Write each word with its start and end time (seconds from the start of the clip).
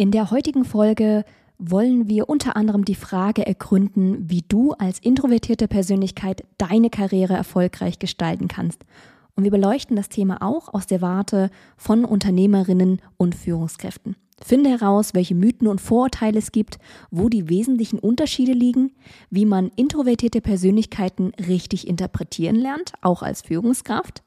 In 0.00 0.12
der 0.12 0.30
heutigen 0.30 0.64
Folge 0.64 1.24
wollen 1.58 2.06
wir 2.06 2.28
unter 2.28 2.54
anderem 2.54 2.84
die 2.84 2.94
Frage 2.94 3.44
ergründen, 3.44 4.30
wie 4.30 4.44
du 4.46 4.70
als 4.74 5.00
introvertierte 5.00 5.66
Persönlichkeit 5.66 6.44
deine 6.56 6.88
Karriere 6.88 7.32
erfolgreich 7.32 7.98
gestalten 7.98 8.46
kannst. 8.46 8.84
Und 9.34 9.42
wir 9.42 9.50
beleuchten 9.50 9.96
das 9.96 10.08
Thema 10.08 10.40
auch 10.40 10.72
aus 10.72 10.86
der 10.86 11.02
Warte 11.02 11.50
von 11.76 12.04
Unternehmerinnen 12.04 13.02
und 13.16 13.34
Führungskräften. 13.34 14.14
Finde 14.40 14.70
heraus, 14.70 15.14
welche 15.14 15.34
Mythen 15.34 15.66
und 15.66 15.80
Vorurteile 15.80 16.38
es 16.38 16.52
gibt, 16.52 16.78
wo 17.10 17.28
die 17.28 17.48
wesentlichen 17.48 17.98
Unterschiede 17.98 18.52
liegen, 18.52 18.92
wie 19.30 19.46
man 19.46 19.72
introvertierte 19.74 20.40
Persönlichkeiten 20.40 21.32
richtig 21.48 21.88
interpretieren 21.88 22.54
lernt, 22.54 22.92
auch 23.00 23.22
als 23.22 23.42
Führungskraft, 23.42 24.22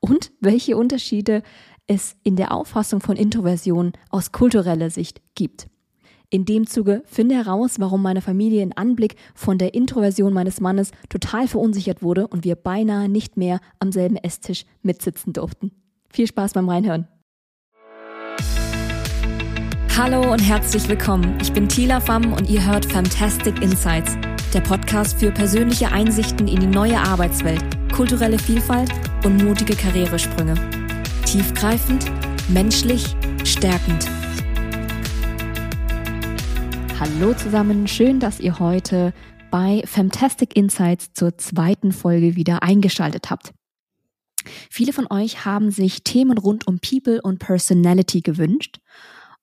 und 0.00 0.32
welche 0.40 0.76
Unterschiede 0.76 1.42
es 1.86 2.16
in 2.22 2.36
der 2.36 2.52
Auffassung 2.52 3.00
von 3.00 3.16
Introversion 3.16 3.92
aus 4.10 4.32
kultureller 4.32 4.90
Sicht 4.90 5.20
gibt. 5.34 5.68
In 6.28 6.44
dem 6.44 6.66
Zuge 6.66 7.02
finde 7.06 7.36
heraus, 7.36 7.78
warum 7.78 8.02
meine 8.02 8.20
Familie 8.20 8.62
in 8.62 8.72
Anblick 8.72 9.14
von 9.34 9.58
der 9.58 9.74
Introversion 9.74 10.32
meines 10.32 10.60
Mannes 10.60 10.90
total 11.08 11.46
verunsichert 11.46 12.02
wurde 12.02 12.26
und 12.26 12.44
wir 12.44 12.56
beinahe 12.56 13.08
nicht 13.08 13.36
mehr 13.36 13.60
am 13.78 13.92
selben 13.92 14.16
Esstisch 14.16 14.64
mitsitzen 14.82 15.32
durften. 15.32 15.70
Viel 16.10 16.26
Spaß 16.26 16.54
beim 16.54 16.68
Reinhören. 16.68 17.06
Hallo 19.96 20.30
und 20.32 20.40
herzlich 20.40 20.88
willkommen. 20.88 21.38
Ich 21.40 21.52
bin 21.52 21.68
Tila 21.68 22.00
Pham 22.00 22.32
und 22.32 22.50
ihr 22.50 22.66
hört 22.66 22.84
Fantastic 22.84 23.62
Insights, 23.62 24.18
der 24.52 24.60
Podcast 24.60 25.18
für 25.20 25.30
persönliche 25.30 25.90
Einsichten 25.90 26.48
in 26.48 26.60
die 26.60 26.66
neue 26.66 26.98
Arbeitswelt, 26.98 27.64
kulturelle 27.94 28.38
Vielfalt 28.38 28.90
und 29.24 29.42
mutige 29.42 29.74
Karrieresprünge. 29.74 30.54
Tiefgreifend, 31.36 32.06
menschlich, 32.48 33.14
stärkend. 33.44 34.08
Hallo 36.98 37.34
zusammen, 37.34 37.86
schön, 37.86 38.20
dass 38.20 38.40
ihr 38.40 38.58
heute 38.58 39.12
bei 39.50 39.82
Fantastic 39.84 40.56
Insights 40.56 41.12
zur 41.12 41.36
zweiten 41.36 41.92
Folge 41.92 42.36
wieder 42.36 42.62
eingeschaltet 42.62 43.28
habt. 43.28 43.52
Viele 44.70 44.94
von 44.94 45.06
euch 45.10 45.44
haben 45.44 45.70
sich 45.70 46.04
Themen 46.04 46.38
rund 46.38 46.66
um 46.66 46.78
People 46.78 47.20
und 47.20 47.38
Personality 47.38 48.22
gewünscht 48.22 48.78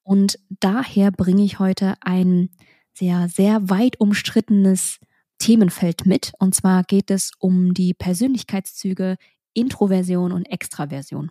und 0.01 0.39
daher 0.49 1.11
bringe 1.11 1.43
ich 1.43 1.59
heute 1.59 1.93
ein 2.01 2.49
sehr, 2.95 3.29
sehr 3.29 3.69
weit 3.69 3.99
umstrittenes 3.99 4.97
Themenfeld 5.37 6.07
mit. 6.07 6.31
Und 6.39 6.55
zwar 6.55 6.85
geht 6.85 7.11
es 7.11 7.33
um 7.37 7.75
die 7.75 7.93
Persönlichkeitszüge 7.93 9.17
Introversion 9.53 10.31
und 10.31 10.45
Extraversion. 10.47 11.29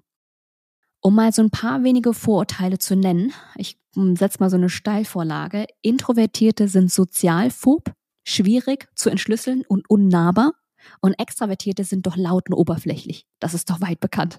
Um 1.05 1.17
mal 1.17 1.33
so 1.33 1.43
ein 1.43 1.51
paar 1.51 1.83
wenige 1.83 2.15
Vorurteile 2.15 2.79
zu 2.79 2.95
nennen, 2.95 3.33
ich 3.57 3.77
hm, 3.95 4.15
setze 4.15 4.39
mal 4.39 4.51
so 4.51 4.57
eine 4.57 4.69
Steilvorlage. 4.69 5.67
Introvertierte 5.83 6.69
sind 6.69 6.93
sozialphob, 6.93 7.93
schwierig 8.25 8.89
zu 8.95 9.11
entschlüsseln 9.11 9.65
und 9.67 9.91
unnahbar. 9.91 10.53
Und 11.01 11.15
Extravertierte 11.19 11.83
sind 11.85 12.07
doch 12.07 12.17
laut 12.17 12.49
und 12.49 12.55
oberflächlich. 12.55 13.27
Das 13.41 13.53
ist 13.53 13.69
doch 13.69 13.81
weit 13.81 13.99
bekannt. 13.99 14.39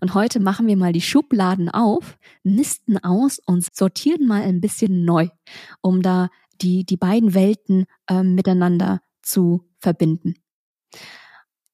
Und 0.00 0.14
heute 0.14 0.38
machen 0.38 0.68
wir 0.68 0.76
mal 0.76 0.92
die 0.92 1.00
Schubladen 1.00 1.68
auf, 1.68 2.18
nisten 2.44 2.98
aus 3.02 3.40
und 3.44 3.74
sortieren 3.74 4.26
mal 4.26 4.42
ein 4.42 4.60
bisschen 4.60 5.04
neu, 5.04 5.28
um 5.80 6.02
da 6.02 6.28
die, 6.62 6.84
die 6.84 6.96
beiden 6.96 7.34
Welten 7.34 7.86
äh, 8.08 8.22
miteinander 8.22 9.00
zu 9.22 9.64
verbinden. 9.80 10.34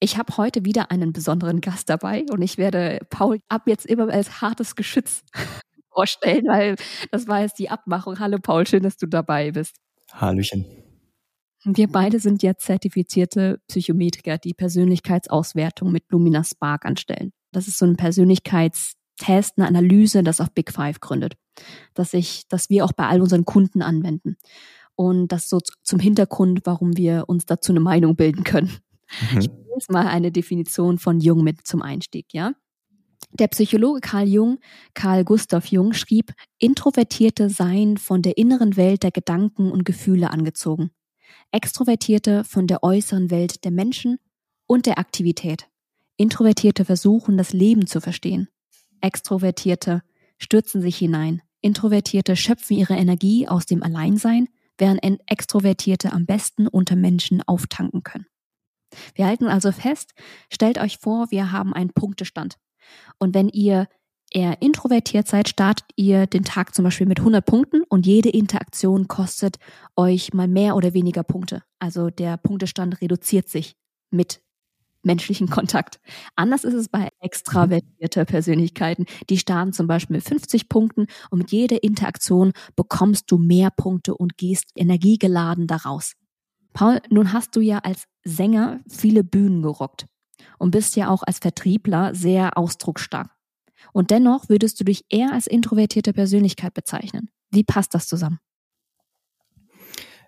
Ich 0.02 0.18
habe 0.18 0.36
heute 0.36 0.64
wieder 0.64 0.90
einen 0.90 1.12
besonderen 1.12 1.60
Gast 1.60 1.88
dabei 1.88 2.24
und 2.32 2.42
ich 2.42 2.58
werde 2.58 2.98
Paul 3.08 3.38
ab 3.48 3.68
jetzt 3.68 3.86
immer 3.86 4.12
als 4.12 4.40
hartes 4.40 4.74
Geschütz 4.74 5.22
vorstellen, 5.94 6.44
weil 6.48 6.74
das 7.12 7.28
war 7.28 7.42
jetzt 7.42 7.60
die 7.60 7.70
Abmachung. 7.70 8.18
Hallo 8.18 8.38
Paul, 8.42 8.66
schön, 8.66 8.82
dass 8.82 8.96
du 8.96 9.06
dabei 9.06 9.52
bist. 9.52 9.76
Hallöchen. 10.12 10.66
Wir 11.62 11.86
beide 11.86 12.18
sind 12.18 12.42
jetzt 12.42 12.64
zertifizierte 12.64 13.60
Psychometriker, 13.68 14.38
die 14.38 14.54
Persönlichkeitsauswertung 14.54 15.92
mit 15.92 16.10
Lumina 16.10 16.42
Spark 16.42 16.84
anstellen. 16.84 17.32
Das 17.52 17.68
ist 17.68 17.78
so 17.78 17.86
ein 17.86 17.96
Persönlichkeitstest, 17.96 19.56
eine 19.56 19.68
Analyse, 19.68 20.24
das 20.24 20.40
auf 20.40 20.50
Big 20.50 20.72
Five 20.72 20.98
gründet, 20.98 21.34
dass 21.94 22.12
ich, 22.12 22.48
dass 22.48 22.70
wir 22.70 22.84
auch 22.84 22.92
bei 22.92 23.06
all 23.06 23.22
unseren 23.22 23.44
Kunden 23.44 23.82
anwenden. 23.82 24.36
Und 24.96 25.28
das 25.28 25.48
so 25.48 25.60
zum 25.60 26.00
Hintergrund, 26.00 26.62
warum 26.64 26.96
wir 26.96 27.28
uns 27.28 27.46
dazu 27.46 27.70
eine 27.70 27.78
Meinung 27.78 28.16
bilden 28.16 28.42
können. 28.42 28.82
Mhm. 29.32 29.38
Ich 29.38 29.48
lese 29.48 29.92
mal 29.92 30.06
eine 30.06 30.32
Definition 30.32 30.98
von 30.98 31.20
Jung 31.20 31.42
mit 31.44 31.66
zum 31.66 31.82
Einstieg, 31.82 32.26
ja. 32.32 32.52
Der 33.32 33.48
Psychologe 33.48 34.00
Carl 34.00 34.28
Jung, 34.28 34.58
Carl 34.94 35.24
Gustav 35.24 35.66
Jung, 35.66 35.94
schrieb, 35.94 36.34
Introvertierte 36.58 37.48
seien 37.48 37.96
von 37.96 38.20
der 38.20 38.36
inneren 38.36 38.76
Welt 38.76 39.02
der 39.02 39.10
Gedanken 39.10 39.70
und 39.70 39.84
Gefühle 39.84 40.30
angezogen. 40.30 40.90
Extrovertierte 41.50 42.44
von 42.44 42.66
der 42.66 42.82
äußeren 42.82 43.30
Welt 43.30 43.64
der 43.64 43.70
Menschen 43.70 44.18
und 44.66 44.86
der 44.86 44.98
Aktivität. 44.98 45.68
Introvertierte 46.16 46.84
versuchen, 46.84 47.38
das 47.38 47.52
Leben 47.52 47.86
zu 47.86 48.00
verstehen. 48.00 48.48
Extrovertierte 49.00 50.02
stürzen 50.38 50.82
sich 50.82 50.96
hinein. 50.96 51.42
Introvertierte 51.62 52.36
schöpfen 52.36 52.76
ihre 52.76 52.94
Energie 52.94 53.48
aus 53.48 53.66
dem 53.66 53.82
Alleinsein, 53.82 54.48
während 54.76 55.00
Extrovertierte 55.26 56.12
am 56.12 56.26
besten 56.26 56.66
unter 56.66 56.96
Menschen 56.96 57.42
auftanken 57.42 58.02
können. 58.02 58.26
Wir 59.14 59.26
halten 59.26 59.46
also 59.46 59.72
fest, 59.72 60.12
stellt 60.50 60.78
euch 60.78 60.98
vor, 60.98 61.30
wir 61.30 61.52
haben 61.52 61.72
einen 61.72 61.90
Punktestand. 61.90 62.56
Und 63.18 63.34
wenn 63.34 63.48
ihr 63.48 63.88
eher 64.30 64.60
introvertiert 64.62 65.28
seid, 65.28 65.48
startet 65.48 65.86
ihr 65.96 66.26
den 66.26 66.44
Tag 66.44 66.74
zum 66.74 66.84
Beispiel 66.84 67.06
mit 67.06 67.18
100 67.18 67.44
Punkten 67.44 67.82
und 67.88 68.06
jede 68.06 68.30
Interaktion 68.30 69.08
kostet 69.08 69.58
euch 69.96 70.32
mal 70.32 70.48
mehr 70.48 70.76
oder 70.76 70.94
weniger 70.94 71.22
Punkte. 71.22 71.62
Also 71.78 72.10
der 72.10 72.36
Punktestand 72.38 73.00
reduziert 73.00 73.48
sich 73.48 73.76
mit 74.10 74.40
menschlichen 75.02 75.50
Kontakt. 75.50 76.00
Anders 76.36 76.64
ist 76.64 76.74
es 76.74 76.88
bei 76.88 77.08
extravertierter 77.20 78.24
Persönlichkeiten. 78.24 79.06
Die 79.28 79.38
starten 79.38 79.72
zum 79.72 79.86
Beispiel 79.86 80.16
mit 80.16 80.24
50 80.24 80.68
Punkten 80.68 81.06
und 81.30 81.38
mit 81.38 81.52
jeder 81.52 81.82
Interaktion 81.82 82.52
bekommst 82.76 83.30
du 83.30 83.38
mehr 83.38 83.70
Punkte 83.70 84.14
und 84.14 84.36
gehst 84.36 84.70
energiegeladen 84.76 85.66
daraus. 85.66 86.12
Paul, 86.72 87.00
nun 87.10 87.32
hast 87.32 87.54
du 87.56 87.60
ja 87.60 87.78
als 87.78 88.04
Sänger 88.24 88.80
viele 88.88 89.24
Bühnen 89.24 89.62
gerockt 89.62 90.06
und 90.58 90.70
bist 90.70 90.96
ja 90.96 91.08
auch 91.08 91.22
als 91.22 91.38
Vertriebler 91.38 92.14
sehr 92.14 92.56
ausdrucksstark. 92.56 93.30
Und 93.92 94.10
dennoch 94.10 94.48
würdest 94.48 94.78
du 94.80 94.84
dich 94.84 95.04
eher 95.10 95.32
als 95.32 95.46
introvertierte 95.46 96.12
Persönlichkeit 96.12 96.74
bezeichnen. 96.74 97.30
Wie 97.50 97.64
passt 97.64 97.94
das 97.94 98.06
zusammen? 98.06 98.38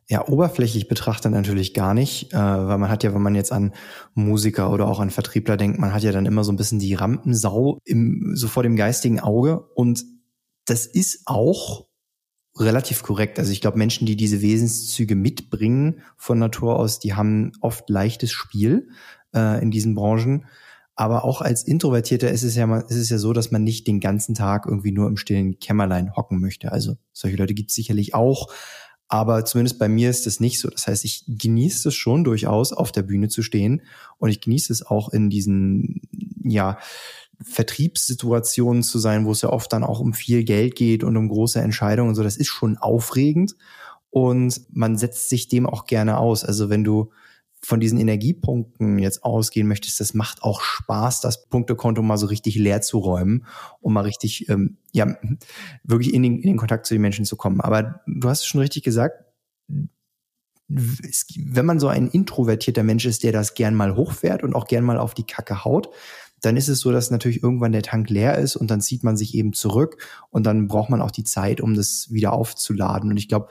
Ja, 0.06 0.28
oberflächlich 0.28 0.86
betrachtet 0.86 1.32
natürlich 1.32 1.72
gar 1.72 1.94
nicht, 1.94 2.34
äh, 2.34 2.36
weil 2.36 2.76
man 2.76 2.90
hat 2.90 3.04
ja, 3.04 3.14
wenn 3.14 3.22
man 3.22 3.34
jetzt 3.34 3.52
an 3.52 3.72
Musiker 4.12 4.70
oder 4.70 4.86
auch 4.86 5.00
an 5.00 5.08
Vertriebler 5.08 5.56
denkt, 5.56 5.78
man 5.78 5.94
hat 5.94 6.02
ja 6.02 6.12
dann 6.12 6.26
immer 6.26 6.44
so 6.44 6.52
ein 6.52 6.56
bisschen 6.56 6.78
die 6.78 6.92
Rampensau 6.92 7.78
im, 7.84 8.32
so 8.34 8.48
vor 8.48 8.62
dem 8.62 8.76
geistigen 8.76 9.20
Auge 9.20 9.60
und 9.74 10.04
das 10.66 10.84
ist 10.84 11.22
auch 11.24 11.86
relativ 12.56 13.02
korrekt. 13.02 13.38
Also 13.38 13.52
ich 13.52 13.60
glaube, 13.60 13.78
Menschen, 13.78 14.06
die 14.06 14.16
diese 14.16 14.40
Wesenszüge 14.42 15.16
mitbringen 15.16 16.02
von 16.16 16.38
Natur 16.38 16.78
aus, 16.78 16.98
die 17.00 17.14
haben 17.14 17.52
oft 17.60 17.88
leichtes 17.90 18.32
Spiel 18.32 18.88
äh, 19.34 19.60
in 19.62 19.70
diesen 19.70 19.94
Branchen. 19.94 20.46
Aber 20.96 21.24
auch 21.24 21.40
als 21.40 21.64
Introvertierter 21.64 22.30
ist 22.30 22.44
es 22.44 22.54
ja 22.54 22.66
mal, 22.66 22.84
ist 22.88 22.96
es 22.96 23.10
ja 23.10 23.18
so, 23.18 23.32
dass 23.32 23.50
man 23.50 23.64
nicht 23.64 23.86
den 23.88 23.98
ganzen 23.98 24.34
Tag 24.34 24.66
irgendwie 24.66 24.92
nur 24.92 25.08
im 25.08 25.16
stillen 25.16 25.58
Kämmerlein 25.58 26.14
hocken 26.14 26.40
möchte. 26.40 26.70
Also 26.70 26.96
solche 27.12 27.36
Leute 27.36 27.54
gibt 27.54 27.70
es 27.70 27.74
sicherlich 27.74 28.14
auch. 28.14 28.52
Aber 29.08 29.44
zumindest 29.44 29.78
bei 29.78 29.88
mir 29.88 30.08
ist 30.08 30.26
das 30.26 30.40
nicht 30.40 30.60
so. 30.60 30.70
Das 30.70 30.86
heißt, 30.86 31.04
ich 31.04 31.24
genieße 31.26 31.88
es 31.88 31.94
schon 31.94 32.24
durchaus, 32.24 32.72
auf 32.72 32.92
der 32.92 33.02
Bühne 33.02 33.28
zu 33.28 33.42
stehen. 33.42 33.82
Und 34.18 34.30
ich 34.30 34.40
genieße 34.40 34.72
es 34.72 34.86
auch 34.86 35.08
in 35.08 35.30
diesen, 35.30 36.02
ja, 36.42 36.78
Vertriebssituationen 37.44 38.82
zu 38.82 38.98
sein, 38.98 39.26
wo 39.26 39.32
es 39.32 39.42
ja 39.42 39.50
oft 39.50 39.72
dann 39.72 39.84
auch 39.84 40.00
um 40.00 40.14
viel 40.14 40.44
Geld 40.44 40.76
geht 40.76 41.04
und 41.04 41.16
um 41.16 41.28
große 41.28 41.60
Entscheidungen 41.60 42.10
und 42.10 42.14
so. 42.14 42.22
Das 42.22 42.36
ist 42.36 42.48
schon 42.48 42.78
aufregend 42.78 43.54
und 44.10 44.62
man 44.72 44.96
setzt 44.96 45.28
sich 45.28 45.48
dem 45.48 45.66
auch 45.66 45.86
gerne 45.86 46.18
aus. 46.18 46.44
Also 46.44 46.70
wenn 46.70 46.84
du 46.84 47.10
von 47.64 47.80
diesen 47.80 47.98
Energiepunkten 47.98 48.98
jetzt 48.98 49.24
ausgehen 49.24 49.66
möchtest, 49.66 49.98
das 49.98 50.14
macht 50.14 50.42
auch 50.42 50.60
Spaß, 50.60 51.20
das 51.20 51.48
Punktekonto 51.48 52.02
mal 52.02 52.18
so 52.18 52.26
richtig 52.26 52.56
leer 52.56 52.82
zu 52.82 52.98
räumen, 52.98 53.46
um 53.80 53.94
mal 53.94 54.02
richtig, 54.02 54.48
ähm, 54.48 54.76
ja, 54.92 55.16
wirklich 55.82 56.12
in 56.12 56.22
den, 56.22 56.36
in 56.36 56.48
den 56.48 56.56
Kontakt 56.56 56.86
zu 56.86 56.94
den 56.94 57.00
Menschen 57.00 57.24
zu 57.24 57.36
kommen. 57.36 57.60
Aber 57.60 58.02
du 58.06 58.28
hast 58.28 58.40
es 58.40 58.46
schon 58.46 58.60
richtig 58.60 58.84
gesagt, 58.84 59.24
wenn 60.68 61.66
man 61.66 61.78
so 61.78 61.88
ein 61.88 62.08
introvertierter 62.08 62.82
Mensch 62.82 63.04
ist, 63.06 63.22
der 63.22 63.32
das 63.32 63.54
gern 63.54 63.74
mal 63.74 63.96
hochfährt 63.96 64.42
und 64.42 64.54
auch 64.54 64.66
gern 64.66 64.84
mal 64.84 64.98
auf 64.98 65.14
die 65.14 65.26
Kacke 65.26 65.64
haut, 65.64 65.90
dann 66.44 66.56
ist 66.56 66.68
es 66.68 66.80
so, 66.80 66.92
dass 66.92 67.10
natürlich 67.10 67.42
irgendwann 67.42 67.72
der 67.72 67.82
Tank 67.82 68.10
leer 68.10 68.38
ist 68.38 68.56
und 68.56 68.70
dann 68.70 68.80
zieht 68.80 69.04
man 69.04 69.16
sich 69.16 69.34
eben 69.34 69.52
zurück 69.52 69.96
und 70.30 70.44
dann 70.44 70.68
braucht 70.68 70.90
man 70.90 71.00
auch 71.00 71.10
die 71.10 71.24
Zeit, 71.24 71.60
um 71.60 71.74
das 71.74 72.08
wieder 72.10 72.32
aufzuladen. 72.32 73.10
Und 73.10 73.16
ich 73.16 73.28
glaube, 73.28 73.48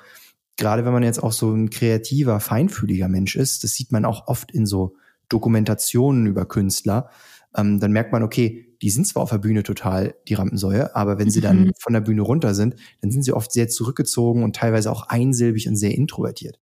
gerade 0.58 0.86
wenn 0.86 0.94
man 0.94 1.04
jetzt 1.04 1.22
auch 1.22 1.32
so 1.32 1.52
ein 1.52 1.70
kreativer, 1.70 2.40
feinfühliger 2.40 3.08
Mensch 3.08 3.36
ist, 3.36 3.64
das 3.64 3.74
sieht 3.74 3.92
man 3.92 4.06
auch 4.06 4.28
oft 4.28 4.52
in 4.52 4.66
so 4.66 4.96
Dokumentationen 5.30 6.28
über 6.28 6.46
Künstler, 6.46 7.10
ähm, 7.56 7.80
dann 7.80 7.92
merkt 7.92 8.12
man, 8.12 8.24
okay, 8.24 8.76
die 8.82 8.90
sind 8.90 9.08
zwar 9.08 9.24
auf 9.24 9.30
der 9.30 9.38
Bühne 9.38 9.64
total 9.64 10.16
die 10.28 10.34
Rampensäue, 10.34 10.96
aber 10.96 11.18
wenn 11.18 11.30
sie 11.30 11.42
dann 11.42 11.66
mhm. 11.66 11.72
von 11.80 11.94
der 11.94 12.02
Bühne 12.02 12.22
runter 12.22 12.54
sind, 12.54 12.76
dann 13.02 13.12
sind 13.12 13.24
sie 13.24 13.34
oft 13.34 13.52
sehr 13.52 13.70
zurückgezogen 13.70 14.44
und 14.44 14.56
teilweise 14.56 14.92
auch 14.92 15.08
einsilbig 15.08 15.68
und 15.68 15.76
sehr 15.76 15.96
introvertiert. 15.96 16.60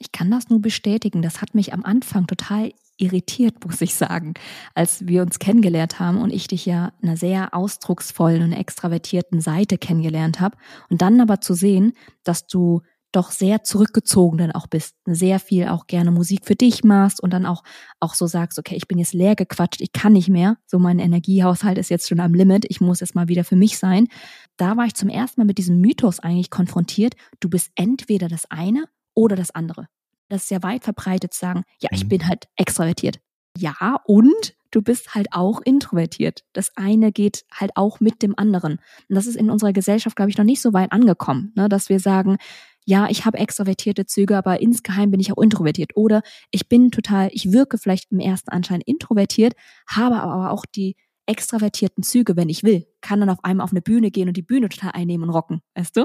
Ich 0.00 0.10
kann 0.10 0.30
das 0.30 0.48
nur 0.48 0.60
bestätigen. 0.60 1.22
Das 1.22 1.40
hat 1.40 1.54
mich 1.54 1.72
am 1.72 1.84
Anfang 1.84 2.26
total 2.26 2.72
irritiert, 2.96 3.64
muss 3.64 3.80
ich 3.80 3.94
sagen, 3.94 4.34
als 4.74 5.06
wir 5.06 5.22
uns 5.22 5.38
kennengelernt 5.38 5.98
haben 6.00 6.20
und 6.20 6.32
ich 6.32 6.46
dich 6.46 6.66
ja 6.66 6.92
einer 7.02 7.16
sehr 7.16 7.54
ausdrucksvollen 7.54 8.42
und 8.42 8.52
extravertierten 8.52 9.40
Seite 9.40 9.78
kennengelernt 9.78 10.40
habe. 10.40 10.56
Und 10.88 11.02
dann 11.02 11.20
aber 11.20 11.40
zu 11.40 11.54
sehen, 11.54 11.92
dass 12.22 12.46
du 12.46 12.82
doch 13.14 13.30
sehr 13.30 13.62
zurückgezogen 13.62 14.38
dann 14.38 14.52
auch 14.52 14.66
bist, 14.66 14.96
sehr 15.04 15.38
viel 15.38 15.68
auch 15.68 15.86
gerne 15.86 16.10
Musik 16.10 16.44
für 16.44 16.56
dich 16.56 16.82
machst 16.82 17.22
und 17.22 17.32
dann 17.32 17.46
auch, 17.46 17.62
auch 18.00 18.14
so 18.14 18.26
sagst, 18.26 18.58
okay, 18.58 18.74
ich 18.74 18.88
bin 18.88 18.98
jetzt 18.98 19.14
leer 19.14 19.36
gequatscht, 19.36 19.80
ich 19.80 19.92
kann 19.92 20.12
nicht 20.12 20.28
mehr, 20.28 20.56
so 20.66 20.78
mein 20.78 20.98
Energiehaushalt 20.98 21.78
ist 21.78 21.90
jetzt 21.90 22.08
schon 22.08 22.20
am 22.20 22.34
Limit, 22.34 22.66
ich 22.68 22.80
muss 22.80 23.00
jetzt 23.00 23.14
mal 23.14 23.28
wieder 23.28 23.44
für 23.44 23.56
mich 23.56 23.78
sein. 23.78 24.08
Da 24.56 24.76
war 24.76 24.86
ich 24.86 24.94
zum 24.94 25.08
ersten 25.08 25.40
Mal 25.40 25.46
mit 25.46 25.58
diesem 25.58 25.80
Mythos 25.80 26.18
eigentlich 26.18 26.50
konfrontiert, 26.50 27.14
du 27.40 27.48
bist 27.48 27.70
entweder 27.76 28.28
das 28.28 28.50
eine 28.50 28.84
oder 29.14 29.36
das 29.36 29.52
andere. 29.52 29.86
Das 30.28 30.44
ist 30.44 30.50
ja 30.50 30.62
weit 30.62 30.84
verbreitet 30.84 31.34
zu 31.34 31.40
sagen, 31.40 31.64
ja, 31.80 31.90
ich 31.92 32.04
mhm. 32.04 32.08
bin 32.08 32.28
halt 32.28 32.48
extravertiert. 32.56 33.20
Ja, 33.56 34.00
und 34.06 34.54
du 34.70 34.82
bist 34.82 35.14
halt 35.14 35.28
auch 35.30 35.60
introvertiert. 35.64 36.44
Das 36.52 36.76
eine 36.76 37.12
geht 37.12 37.44
halt 37.52 37.72
auch 37.76 38.00
mit 38.00 38.22
dem 38.22 38.36
anderen. 38.36 38.80
Und 39.08 39.14
das 39.14 39.26
ist 39.26 39.36
in 39.36 39.50
unserer 39.50 39.72
Gesellschaft, 39.72 40.16
glaube 40.16 40.30
ich, 40.30 40.38
noch 40.38 40.44
nicht 40.44 40.60
so 40.60 40.72
weit 40.72 40.90
angekommen, 40.92 41.52
ne, 41.54 41.68
dass 41.68 41.88
wir 41.88 42.00
sagen, 42.00 42.38
ja, 42.86 43.08
ich 43.08 43.24
habe 43.24 43.38
extrovertierte 43.38 44.04
Züge, 44.04 44.36
aber 44.36 44.60
insgeheim 44.60 45.10
bin 45.10 45.20
ich 45.20 45.32
auch 45.32 45.42
introvertiert. 45.42 45.96
Oder 45.96 46.22
ich 46.50 46.68
bin 46.68 46.90
total, 46.90 47.30
ich 47.32 47.52
wirke 47.52 47.78
vielleicht 47.78 48.12
im 48.12 48.20
ersten 48.20 48.50
Anschein 48.50 48.82
introvertiert, 48.82 49.54
habe 49.88 50.16
aber 50.16 50.50
auch 50.50 50.66
die 50.66 50.96
extravertierten 51.26 52.02
Züge, 52.02 52.36
wenn 52.36 52.50
ich 52.50 52.62
will, 52.62 52.86
kann 53.00 53.20
dann 53.20 53.30
auf 53.30 53.42
einmal 53.42 53.64
auf 53.64 53.72
eine 53.72 53.80
Bühne 53.80 54.10
gehen 54.10 54.28
und 54.28 54.36
die 54.36 54.42
Bühne 54.42 54.68
total 54.68 54.90
einnehmen 54.92 55.28
und 55.28 55.34
rocken, 55.34 55.62
weißt 55.74 55.96
du? 55.96 56.04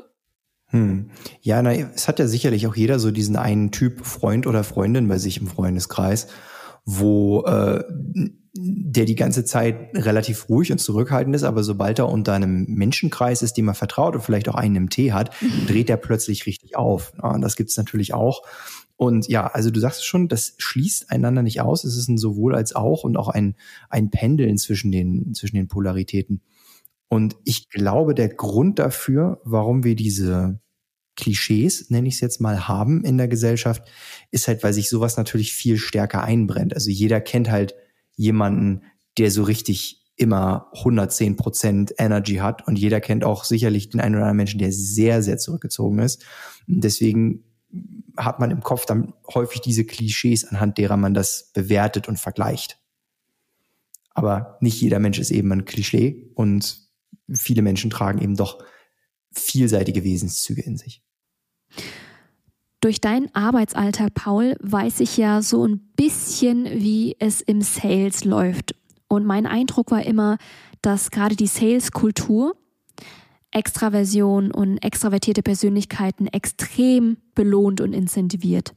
Hm. 0.69 1.10
Ja, 1.42 1.62
na, 1.62 1.74
es 1.74 2.07
hat 2.07 2.19
ja 2.19 2.27
sicherlich 2.27 2.68
auch 2.68 2.75
jeder 2.75 3.00
so 3.00 3.12
diesen 3.12 3.36
einen 3.36 3.71
Typ 3.71 4.06
Freund 4.06 4.48
oder 4.48 4.63
Freundin 4.63 5.07
bei 5.07 5.18
sich 5.18 5.39
im 5.39 5.48
Freundeskreis, 5.48 6.27
wo 6.86 7.44
äh, 7.45 7.83
der 8.54 9.06
die 9.06 9.16
ganze 9.16 9.45
Zeit 9.45 9.92
relativ 9.94 10.50
ruhig 10.50 10.71
und 10.71 10.80
zurückhaltend 10.80 11.36
ist, 11.36 11.44
aber 11.44 11.63
sobald 11.63 12.00
er 12.00 12.10
unter 12.10 12.33
einem 12.33 12.66
Menschenkreis 12.68 13.42
ist, 13.42 13.57
dem 13.57 13.68
er 13.68 13.74
vertraut 13.74 14.16
und 14.16 14.21
vielleicht 14.21 14.50
auch 14.50 14.56
einen 14.56 14.75
im 14.75 14.89
Tee 14.89 15.12
hat, 15.12 15.31
mhm. 15.42 15.68
dreht 15.68 15.89
er 15.89 15.98
plötzlich 15.98 16.45
richtig 16.45 16.75
auf. 16.75 17.13
Ja, 17.22 17.31
und 17.31 17.42
das 17.42 17.56
gibt's 17.56 17.77
natürlich 17.77 18.13
auch. 18.13 18.44
Und 18.95 19.27
ja, 19.30 19.48
also 19.48 19.72
du 19.72 19.80
sagst 19.80 20.06
schon, 20.06 20.27
das 20.27 20.56
schließt 20.57 21.10
einander 21.10 21.42
nicht 21.42 21.62
aus. 21.62 21.86
Es 21.86 21.95
ist 21.95 22.10
ein 22.10 22.18
sowohl 22.18 22.54
als 22.54 22.75
auch 22.75 23.04
und 23.04 23.15
auch 23.18 23.30
ein, 23.30 23.56
ein 23.89 24.10
Pendeln 24.10 24.57
zwischen 24.57 24.92
den, 24.92 25.33
zwischen 25.33 25.56
den 25.56 25.69
Polaritäten. 25.69 26.42
Und 27.09 27.35
ich 27.44 27.69
glaube, 27.69 28.13
der 28.13 28.29
Grund 28.29 28.79
dafür, 28.79 29.41
warum 29.44 29.83
wir 29.83 29.95
diese 29.95 30.61
Klischees, 31.15 31.89
nenne 31.89 32.07
ich 32.07 32.15
es 32.15 32.21
jetzt 32.21 32.39
mal, 32.39 32.67
haben 32.67 33.03
in 33.03 33.17
der 33.17 33.27
Gesellschaft, 33.27 33.83
ist 34.31 34.47
halt, 34.47 34.63
weil 34.63 34.73
sich 34.73 34.89
sowas 34.89 35.17
natürlich 35.17 35.53
viel 35.53 35.77
stärker 35.77 36.23
einbrennt. 36.23 36.73
Also 36.73 36.89
jeder 36.91 37.19
kennt 37.19 37.50
halt 37.50 37.75
jemanden, 38.15 38.83
der 39.17 39.31
so 39.31 39.44
richtig 39.44 40.06
immer 40.15 40.67
110 40.73 41.35
Prozent 41.35 41.94
Energy 41.97 42.35
hat 42.35 42.67
und 42.67 42.77
jeder 42.77 43.01
kennt 43.01 43.23
auch 43.23 43.44
sicherlich 43.44 43.89
den 43.89 44.01
einen 44.01 44.15
oder 44.15 44.25
anderen 44.25 44.38
Menschen, 44.38 44.59
der 44.59 44.71
sehr, 44.71 45.23
sehr 45.23 45.38
zurückgezogen 45.38 46.00
ist. 46.00 46.25
Und 46.67 46.83
deswegen 46.83 47.44
hat 48.17 48.39
man 48.39 48.51
im 48.51 48.62
Kopf 48.62 48.85
dann 48.85 49.13
häufig 49.33 49.62
diese 49.62 49.85
Klischees, 49.85 50.45
anhand 50.45 50.77
derer 50.77 50.97
man 50.97 51.13
das 51.13 51.51
bewertet 51.53 52.07
und 52.07 52.19
vergleicht. 52.19 52.79
Aber 54.13 54.57
nicht 54.62 54.81
jeder 54.81 55.00
Mensch 55.00 55.19
ist 55.19 55.31
eben 55.31 55.51
ein 55.51 55.65
Klischee 55.65 56.31
und 56.35 56.88
viele 57.33 57.61
Menschen 57.61 57.89
tragen 57.89 58.21
eben 58.21 58.35
doch 58.35 58.63
vielseitige 59.31 60.03
Wesenszüge 60.03 60.61
in 60.61 60.77
sich. 60.77 61.03
Durch 62.81 63.01
deinen 63.01 63.33
Arbeitsalltag, 63.35 64.13
Paul, 64.13 64.55
weiß 64.61 65.01
ich 65.01 65.17
ja 65.17 65.41
so 65.41 65.65
ein 65.67 65.79
bisschen, 65.95 66.65
wie 66.65 67.15
es 67.19 67.41
im 67.41 67.61
Sales 67.61 68.23
läuft. 68.23 68.75
Und 69.07 69.25
mein 69.25 69.45
Eindruck 69.45 69.91
war 69.91 70.05
immer, 70.05 70.37
dass 70.81 71.11
gerade 71.11 71.35
die 71.35 71.47
Sales-Kultur 71.47 72.55
Extraversion 73.51 74.51
und 74.51 74.77
extravertierte 74.77 75.41
Persönlichkeiten 75.41 76.27
extrem 76.27 77.17
belohnt 77.33 77.81
und 77.81 77.93
incentiviert. 77.93 78.75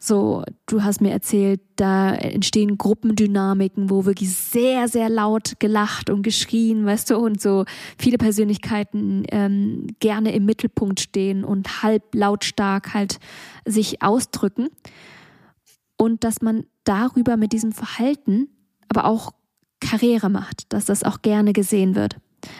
So, 0.00 0.44
du 0.66 0.84
hast 0.84 1.00
mir 1.00 1.10
erzählt, 1.10 1.60
da 1.74 2.14
entstehen 2.14 2.78
Gruppendynamiken, 2.78 3.90
wo 3.90 4.04
wirklich 4.04 4.32
sehr, 4.32 4.86
sehr 4.86 5.08
laut 5.08 5.58
gelacht 5.58 6.08
und 6.08 6.22
geschrien, 6.22 6.86
weißt 6.86 7.10
du, 7.10 7.16
und 7.16 7.40
so 7.40 7.64
viele 7.98 8.16
Persönlichkeiten 8.16 9.24
ähm, 9.32 9.88
gerne 9.98 10.32
im 10.34 10.44
Mittelpunkt 10.44 11.00
stehen 11.00 11.44
und 11.44 11.82
halb 11.82 12.14
lautstark 12.14 12.94
halt 12.94 13.18
sich 13.64 14.00
ausdrücken. 14.00 14.68
Und 15.96 16.22
dass 16.22 16.42
man 16.42 16.64
darüber 16.84 17.36
mit 17.36 17.52
diesem 17.52 17.72
Verhalten 17.72 18.48
aber 18.88 19.04
auch 19.04 19.32
Karriere 19.80 20.30
macht, 20.30 20.72
dass 20.72 20.84
das 20.84 21.02
auch 21.02 21.22
gerne 21.22 21.52
gesehen 21.52 21.96
wird. 21.96 22.16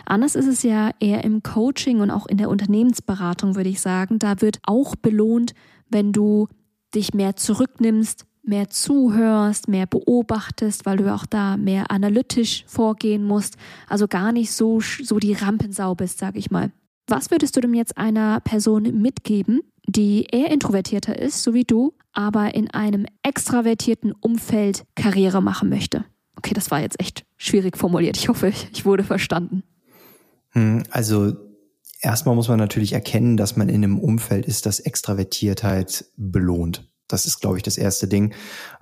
Anders 0.07 0.35
ist 0.35 0.49
es 0.49 0.65
ja 0.65 0.91
eher 0.99 1.23
im 1.23 1.45
Coaching 1.45 2.01
und 2.01 2.11
auch 2.11 2.27
in 2.27 2.37
der 2.37 2.49
Unternehmensberatung, 2.49 3.55
würde 3.55 3.71
ich 3.71 3.81
sagen. 3.81 4.19
Da 4.19 4.41
wird 4.41 4.59
auch 4.65 4.97
belohnt, 4.97 5.55
wenn 5.89 6.13
du 6.13 6.49
dich 6.95 7.15
mehr 7.15 7.37
zurücknimmst, 7.37 8.27
mehr 8.43 8.69
zuhörst, 8.71 9.69
mehr 9.69 9.87
beobachtest, 9.87 10.87
weil 10.87 10.97
du 10.97 11.15
auch 11.15 11.27
da 11.27 11.57
mehr 11.57 11.91
analytisch 11.91 12.65
vorgehen 12.67 13.25
musst, 13.25 13.57
also 13.89 14.09
gar 14.09 14.33
nicht 14.33 14.53
so, 14.53 14.81
so 14.81 15.19
die 15.19 15.35
Rampensau 15.35 15.95
bist, 15.95 16.19
sag 16.19 16.37
ich 16.37 16.51
mal. 16.51 16.73
Was 17.07 17.31
würdest 17.31 17.57
du 17.57 17.61
denn 17.61 17.75
jetzt 17.75 17.97
einer 17.97 18.41
Person 18.41 18.83
mitgeben, 18.83 19.61
die 19.87 20.27
eher 20.31 20.51
introvertierter 20.51 21.19
ist, 21.19 21.43
so 21.43 21.55
wie 21.55 21.65
du, 21.65 21.95
aber 22.13 22.55
in 22.55 22.71
einem 22.71 23.07
extravertierten 23.23 24.13
Umfeld 24.13 24.85
Karriere 24.95 25.43
machen 25.43 25.69
möchte? 25.69 26.05
Okay, 26.37 26.55
das 26.55 26.71
war 26.71 26.81
jetzt 26.81 27.01
echt 27.01 27.25
schwierig 27.37 27.77
formuliert. 27.77 28.17
Ich 28.17 28.29
hoffe, 28.29 28.53
ich 28.73 28.85
wurde 28.85 29.05
verstanden. 29.05 29.63
Hm, 30.51 30.83
also 30.91 31.35
erstmal 32.01 32.35
muss 32.35 32.49
man 32.49 32.59
natürlich 32.59 32.93
erkennen, 32.93 33.37
dass 33.37 33.57
man 33.57 33.69
in 33.69 33.83
einem 33.83 33.99
Umfeld 33.99 34.47
ist, 34.47 34.67
das 34.67 34.81
Extravertiertheit 34.81 36.07
belohnt. 36.17 36.89
Das 37.09 37.25
ist, 37.25 37.41
glaube 37.41 37.57
ich, 37.57 37.63
das 37.63 37.79
erste 37.79 38.07
Ding. 38.07 38.35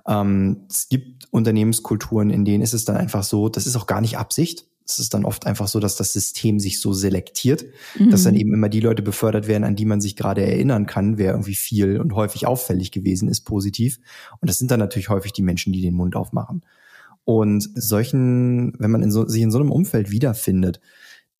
Ähm, 0.05 0.65
es 0.69 0.89
gibt 0.89 1.31
Unternehmenskulturen, 1.31 2.29
in 2.29 2.45
denen 2.45 2.63
ist 2.63 2.73
es 2.73 2.85
dann 2.85 2.97
einfach 2.97 3.23
so, 3.23 3.49
das 3.49 3.65
ist 3.65 3.75
auch 3.75 3.87
gar 3.87 4.01
nicht 4.01 4.17
Absicht. 4.17 4.65
Es 4.85 4.99
ist 4.99 5.13
dann 5.13 5.25
oft 5.25 5.45
einfach 5.45 5.67
so, 5.67 5.81
dass 5.81 5.97
das 5.97 6.13
System 6.13 6.59
sich 6.59 6.79
so 6.79 6.93
selektiert, 6.93 7.65
mhm. 7.97 8.09
dass 8.09 8.23
dann 8.23 8.35
eben 8.35 8.53
immer 8.53 8.69
die 8.69 8.79
Leute 8.79 9.01
befördert 9.01 9.47
werden, 9.47 9.65
an 9.65 9.75
die 9.75 9.85
man 9.85 9.99
sich 9.99 10.15
gerade 10.15 10.45
erinnern 10.45 10.85
kann, 10.85 11.17
wer 11.17 11.31
irgendwie 11.31 11.55
viel 11.55 11.99
und 11.99 12.13
häufig 12.13 12.47
auffällig 12.47 12.91
gewesen 12.91 13.27
ist, 13.27 13.41
positiv. 13.41 13.99
Und 14.39 14.49
das 14.49 14.57
sind 14.57 14.71
dann 14.71 14.79
natürlich 14.79 15.09
häufig 15.09 15.33
die 15.33 15.41
Menschen, 15.41 15.73
die 15.73 15.81
den 15.81 15.93
Mund 15.93 16.15
aufmachen. 16.15 16.63
Und 17.25 17.69
solchen, 17.75 18.79
wenn 18.79 18.91
man 18.91 19.03
in 19.03 19.11
so, 19.11 19.27
sich 19.27 19.41
in 19.41 19.51
so 19.51 19.59
einem 19.59 19.71
Umfeld 19.71 20.11
wiederfindet, 20.11 20.79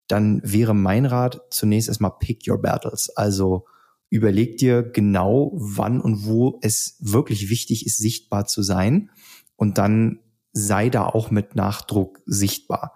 dann 0.08 0.42
wäre 0.44 0.74
mein 0.74 1.06
Rat 1.06 1.42
zunächst 1.50 1.90
erstmal 1.90 2.18
pick 2.20 2.48
your 2.48 2.62
battles. 2.62 3.10
Also 3.16 3.66
überleg 4.10 4.58
dir 4.58 4.84
genau, 4.84 5.52
wann 5.54 6.00
und 6.00 6.26
wo 6.26 6.60
es 6.62 6.98
wirklich 7.00 7.50
wichtig 7.50 7.86
ist, 7.86 7.98
sichtbar 7.98 8.46
zu 8.46 8.62
sein. 8.62 9.10
Und 9.56 9.78
dann 9.78 10.20
sei 10.54 10.90
da 10.90 11.06
auch 11.06 11.30
mit 11.30 11.56
Nachdruck 11.56 12.22
sichtbar. 12.26 12.94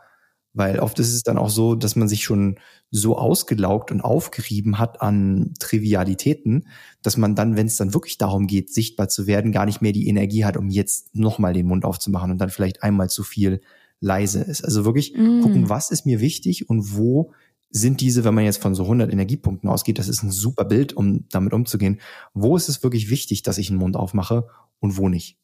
Weil 0.53 0.79
oft 0.79 0.99
ist 0.99 1.13
es 1.13 1.23
dann 1.23 1.37
auch 1.37 1.49
so, 1.49 1.75
dass 1.75 1.95
man 1.95 2.09
sich 2.09 2.23
schon 2.23 2.59
so 2.89 3.17
ausgelaugt 3.17 3.89
und 3.91 4.01
aufgerieben 4.01 4.79
hat 4.79 5.01
an 5.01 5.53
Trivialitäten, 5.59 6.67
dass 7.01 7.15
man 7.15 7.35
dann, 7.35 7.55
wenn 7.55 7.67
es 7.67 7.77
dann 7.77 7.93
wirklich 7.93 8.17
darum 8.17 8.47
geht, 8.47 8.73
sichtbar 8.73 9.07
zu 9.07 9.27
werden, 9.27 9.53
gar 9.53 9.65
nicht 9.65 9.81
mehr 9.81 9.93
die 9.93 10.09
Energie 10.09 10.43
hat, 10.43 10.57
um 10.57 10.69
jetzt 10.69 11.15
nochmal 11.15 11.53
den 11.53 11.67
Mund 11.67 11.85
aufzumachen 11.85 12.31
und 12.31 12.37
dann 12.37 12.49
vielleicht 12.49 12.83
einmal 12.83 13.09
zu 13.09 13.23
viel 13.23 13.61
leise 14.01 14.41
ist. 14.41 14.65
Also 14.65 14.83
wirklich 14.83 15.15
mm. 15.15 15.41
gucken, 15.41 15.69
was 15.69 15.91
ist 15.91 16.05
mir 16.05 16.19
wichtig 16.19 16.69
und 16.69 16.97
wo 16.97 17.31
sind 17.69 18.01
diese, 18.01 18.25
wenn 18.25 18.33
man 18.33 18.43
jetzt 18.43 18.61
von 18.61 18.75
so 18.75 18.83
100 18.83 19.13
Energiepunkten 19.13 19.69
ausgeht, 19.69 19.97
das 19.97 20.09
ist 20.09 20.23
ein 20.23 20.31
super 20.31 20.65
Bild, 20.65 20.91
um 20.91 21.25
damit 21.29 21.53
umzugehen. 21.53 22.01
Wo 22.33 22.57
ist 22.57 22.67
es 22.67 22.83
wirklich 22.83 23.09
wichtig, 23.09 23.43
dass 23.43 23.57
ich 23.57 23.69
einen 23.69 23.79
Mund 23.79 23.95
aufmache 23.95 24.47
und 24.79 24.97
wo 24.97 25.07
nicht? 25.07 25.37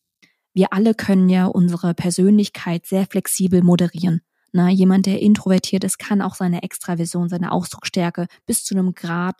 Wir 0.54 0.74
alle 0.74 0.94
können 0.94 1.30
ja 1.30 1.46
unsere 1.46 1.94
Persönlichkeit 1.94 2.86
sehr 2.86 3.06
flexibel 3.06 3.64
moderieren. 3.64 4.22
Na, 4.52 4.70
jemand, 4.70 5.06
der 5.06 5.22
introvertiert 5.22 5.84
ist, 5.84 6.00
kann 6.00 6.22
auch 6.22 6.36
seine 6.36 6.64
Extraversion, 6.64 7.30
seine 7.30 7.52
Ausdrucksstärke 7.52 8.28
bis 8.46 8.64
zu 8.64 8.76
einem 8.76 8.94
Grad 8.94 9.36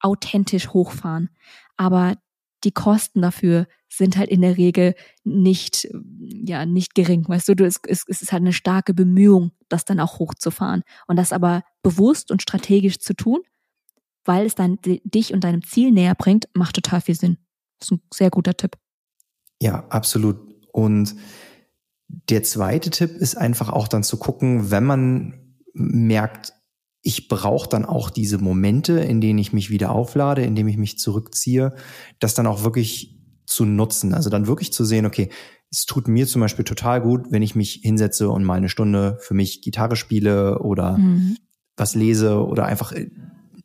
authentisch 0.00 0.68
hochfahren. 0.68 1.30
Aber 1.76 2.16
die 2.64 2.72
Kosten 2.72 3.22
dafür 3.22 3.66
sind 3.88 4.16
halt 4.16 4.30
in 4.30 4.42
der 4.42 4.56
Regel 4.56 4.94
nicht, 5.24 5.88
ja, 6.18 6.66
nicht 6.66 6.94
gering. 6.94 7.26
Weißt 7.28 7.48
du, 7.48 7.54
es, 7.64 7.80
es, 7.86 8.04
es 8.06 8.22
ist 8.22 8.32
halt 8.32 8.42
eine 8.42 8.52
starke 8.52 8.94
Bemühung, 8.94 9.52
das 9.68 9.84
dann 9.84 10.00
auch 10.00 10.18
hochzufahren. 10.18 10.82
Und 11.06 11.16
das 11.16 11.32
aber 11.32 11.62
bewusst 11.82 12.30
und 12.30 12.42
strategisch 12.42 12.98
zu 12.98 13.14
tun, 13.14 13.40
weil 14.24 14.46
es 14.46 14.54
dann 14.54 14.78
dich 14.82 15.32
und 15.32 15.44
deinem 15.44 15.62
Ziel 15.64 15.90
näher 15.90 16.14
bringt, 16.14 16.48
macht 16.54 16.74
total 16.74 17.00
viel 17.00 17.14
Sinn. 17.14 17.38
Das 17.78 17.88
ist 17.88 17.92
ein 17.92 18.02
sehr 18.12 18.30
guter 18.30 18.54
Tipp. 18.54 18.76
Ja, 19.62 19.86
absolut. 19.88 20.36
Und 20.72 21.14
Der 22.08 22.42
zweite 22.42 22.90
Tipp 22.90 23.10
ist 23.10 23.36
einfach 23.36 23.68
auch 23.68 23.86
dann 23.88 24.02
zu 24.02 24.18
gucken, 24.18 24.70
wenn 24.70 24.84
man 24.84 25.56
merkt, 25.74 26.54
ich 27.02 27.28
brauche 27.28 27.68
dann 27.68 27.84
auch 27.84 28.10
diese 28.10 28.38
Momente, 28.38 29.00
in 29.00 29.20
denen 29.20 29.38
ich 29.38 29.52
mich 29.52 29.70
wieder 29.70 29.92
auflade, 29.92 30.42
in 30.42 30.54
denen 30.54 30.68
ich 30.68 30.76
mich 30.76 30.98
zurückziehe, 30.98 31.74
das 32.18 32.34
dann 32.34 32.46
auch 32.46 32.64
wirklich 32.64 33.16
zu 33.46 33.64
nutzen. 33.64 34.14
Also 34.14 34.30
dann 34.30 34.46
wirklich 34.46 34.72
zu 34.72 34.84
sehen, 34.84 35.06
okay, 35.06 35.30
es 35.70 35.86
tut 35.86 36.08
mir 36.08 36.26
zum 36.26 36.40
Beispiel 36.40 36.64
total 36.64 37.00
gut, 37.00 37.26
wenn 37.30 37.42
ich 37.42 37.54
mich 37.54 37.80
hinsetze 37.82 38.30
und 38.30 38.44
mal 38.44 38.54
eine 38.54 38.68
Stunde 38.68 39.18
für 39.20 39.34
mich 39.34 39.62
Gitarre 39.62 39.96
spiele 39.96 40.60
oder 40.60 40.98
mhm. 40.98 41.36
was 41.76 41.94
lese 41.94 42.44
oder 42.44 42.66
einfach 42.66 42.92
äh, 42.92 43.10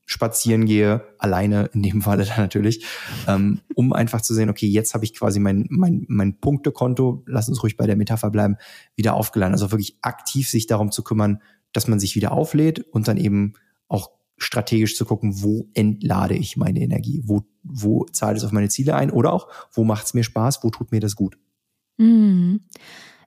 spazieren 0.05 0.65
gehe, 0.65 1.01
alleine 1.17 1.69
in 1.73 1.81
dem 1.81 2.01
Falle 2.01 2.25
dann 2.27 2.37
natürlich, 2.37 2.85
ähm, 3.27 3.61
um 3.73 3.93
einfach 3.93 4.21
zu 4.21 4.33
sehen, 4.33 4.49
okay, 4.49 4.67
jetzt 4.67 4.93
habe 4.93 5.05
ich 5.05 5.13
quasi 5.13 5.39
mein, 5.39 5.65
mein, 5.69 6.05
mein 6.07 6.39
Punktekonto, 6.39 7.23
lass 7.25 7.47
uns 7.47 7.63
ruhig 7.63 7.77
bei 7.77 7.87
der 7.87 7.95
Metapher 7.95 8.29
bleiben, 8.29 8.57
wieder 8.95 9.13
aufgeladen. 9.15 9.53
Also 9.53 9.71
wirklich 9.71 9.97
aktiv 10.01 10.49
sich 10.49 10.67
darum 10.67 10.91
zu 10.91 11.03
kümmern, 11.03 11.39
dass 11.73 11.87
man 11.87 11.99
sich 11.99 12.15
wieder 12.15 12.31
auflädt 12.31 12.79
und 12.79 13.07
dann 13.07 13.17
eben 13.17 13.53
auch 13.87 14.11
strategisch 14.37 14.95
zu 14.95 15.05
gucken, 15.05 15.43
wo 15.43 15.69
entlade 15.73 16.35
ich 16.35 16.57
meine 16.57 16.81
Energie, 16.81 17.21
wo, 17.25 17.43
wo 17.63 18.05
zahlt 18.05 18.37
es 18.37 18.43
auf 18.43 18.51
meine 18.51 18.69
Ziele 18.69 18.95
ein 18.95 19.11
oder 19.11 19.33
auch, 19.33 19.47
wo 19.71 19.83
macht 19.83 20.05
es 20.05 20.13
mir 20.13 20.23
Spaß, 20.23 20.63
wo 20.63 20.69
tut 20.69 20.91
mir 20.91 20.99
das 20.99 21.15
gut. 21.15 21.37
Mhm. 21.97 22.61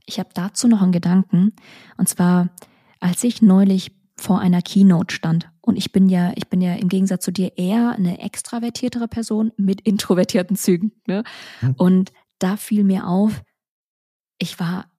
Ich 0.05 0.19
habe 0.19 0.29
dazu 0.35 0.69
noch 0.69 0.83
einen 0.83 0.93
Gedanken. 0.93 1.53
Und 1.97 2.09
zwar, 2.09 2.50
als 3.00 3.25
ich 3.25 3.43
neulich 3.43 3.93
vor 4.17 4.41
einer 4.41 4.62
Keynote 4.62 5.15
stand. 5.15 5.50
Und 5.61 5.76
ich 5.76 5.93
bin 5.93 6.09
ja, 6.09 6.33
ich 6.37 6.49
bin 6.49 6.61
ja 6.61 6.75
im 6.75 6.88
Gegensatz 6.88 7.25
zu 7.25 7.33
dir 7.33 7.59
eher 7.59 7.93
eine 7.93 8.21
extravertiertere 8.21 9.09
Person 9.09 9.53
mit 9.57 9.83
introvertierten 9.83 10.57
Zügen. 10.57 10.93
Ne? 11.07 11.23
Hm. 11.61 11.75
Und 11.76 12.12
da 12.38 12.57
fiel 12.57 12.85
mir 12.85 13.07
auf, 13.07 13.43
ich 14.38 14.59
war 14.59 14.91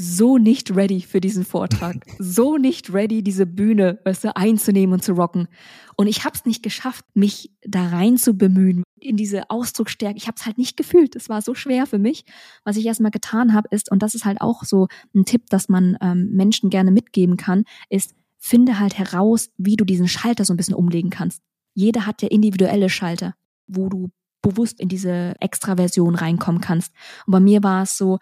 so 0.00 0.38
nicht 0.38 0.74
ready 0.76 1.00
für 1.00 1.20
diesen 1.20 1.44
Vortrag, 1.44 1.96
so 2.20 2.56
nicht 2.56 2.92
ready, 2.92 3.22
diese 3.22 3.46
Bühne 3.46 3.98
weißt 4.04 4.24
du, 4.24 4.36
einzunehmen 4.36 4.94
und 4.94 5.02
zu 5.02 5.12
rocken. 5.12 5.48
Und 5.96 6.06
ich 6.06 6.24
habe 6.24 6.36
es 6.36 6.46
nicht 6.46 6.62
geschafft, 6.62 7.04
mich 7.14 7.50
da 7.66 7.88
rein 7.88 8.16
zu 8.16 8.34
bemühen, 8.34 8.84
in 9.00 9.16
diese 9.16 9.50
Ausdrucksstärke. 9.50 10.16
Ich 10.16 10.28
habe 10.28 10.36
es 10.38 10.46
halt 10.46 10.56
nicht 10.56 10.76
gefühlt. 10.76 11.16
Es 11.16 11.28
war 11.28 11.42
so 11.42 11.54
schwer 11.54 11.86
für 11.86 11.98
mich. 11.98 12.24
Was 12.64 12.76
ich 12.76 12.86
erstmal 12.86 13.10
getan 13.10 13.52
habe, 13.52 13.68
ist, 13.72 13.90
und 13.90 14.02
das 14.02 14.14
ist 14.14 14.24
halt 14.24 14.40
auch 14.40 14.62
so 14.62 14.86
ein 15.14 15.24
Tipp, 15.24 15.46
dass 15.50 15.68
man 15.68 15.96
ähm, 16.00 16.30
Menschen 16.32 16.70
gerne 16.70 16.92
mitgeben 16.92 17.36
kann, 17.36 17.64
ist, 17.88 18.14
finde 18.38 18.78
halt 18.78 18.96
heraus, 18.96 19.50
wie 19.56 19.76
du 19.76 19.84
diesen 19.84 20.06
Schalter 20.06 20.44
so 20.44 20.52
ein 20.52 20.56
bisschen 20.56 20.74
umlegen 20.74 21.10
kannst. 21.10 21.42
Jeder 21.74 22.06
hat 22.06 22.22
ja 22.22 22.28
individuelle 22.28 22.88
Schalter, 22.88 23.34
wo 23.66 23.88
du 23.88 24.10
bewusst 24.42 24.80
in 24.80 24.88
diese 24.88 25.34
Extraversion 25.40 26.14
reinkommen 26.14 26.60
kannst. 26.60 26.92
Und 27.26 27.32
bei 27.32 27.40
mir 27.40 27.62
war 27.64 27.82
es 27.82 27.96
so, 27.96 28.18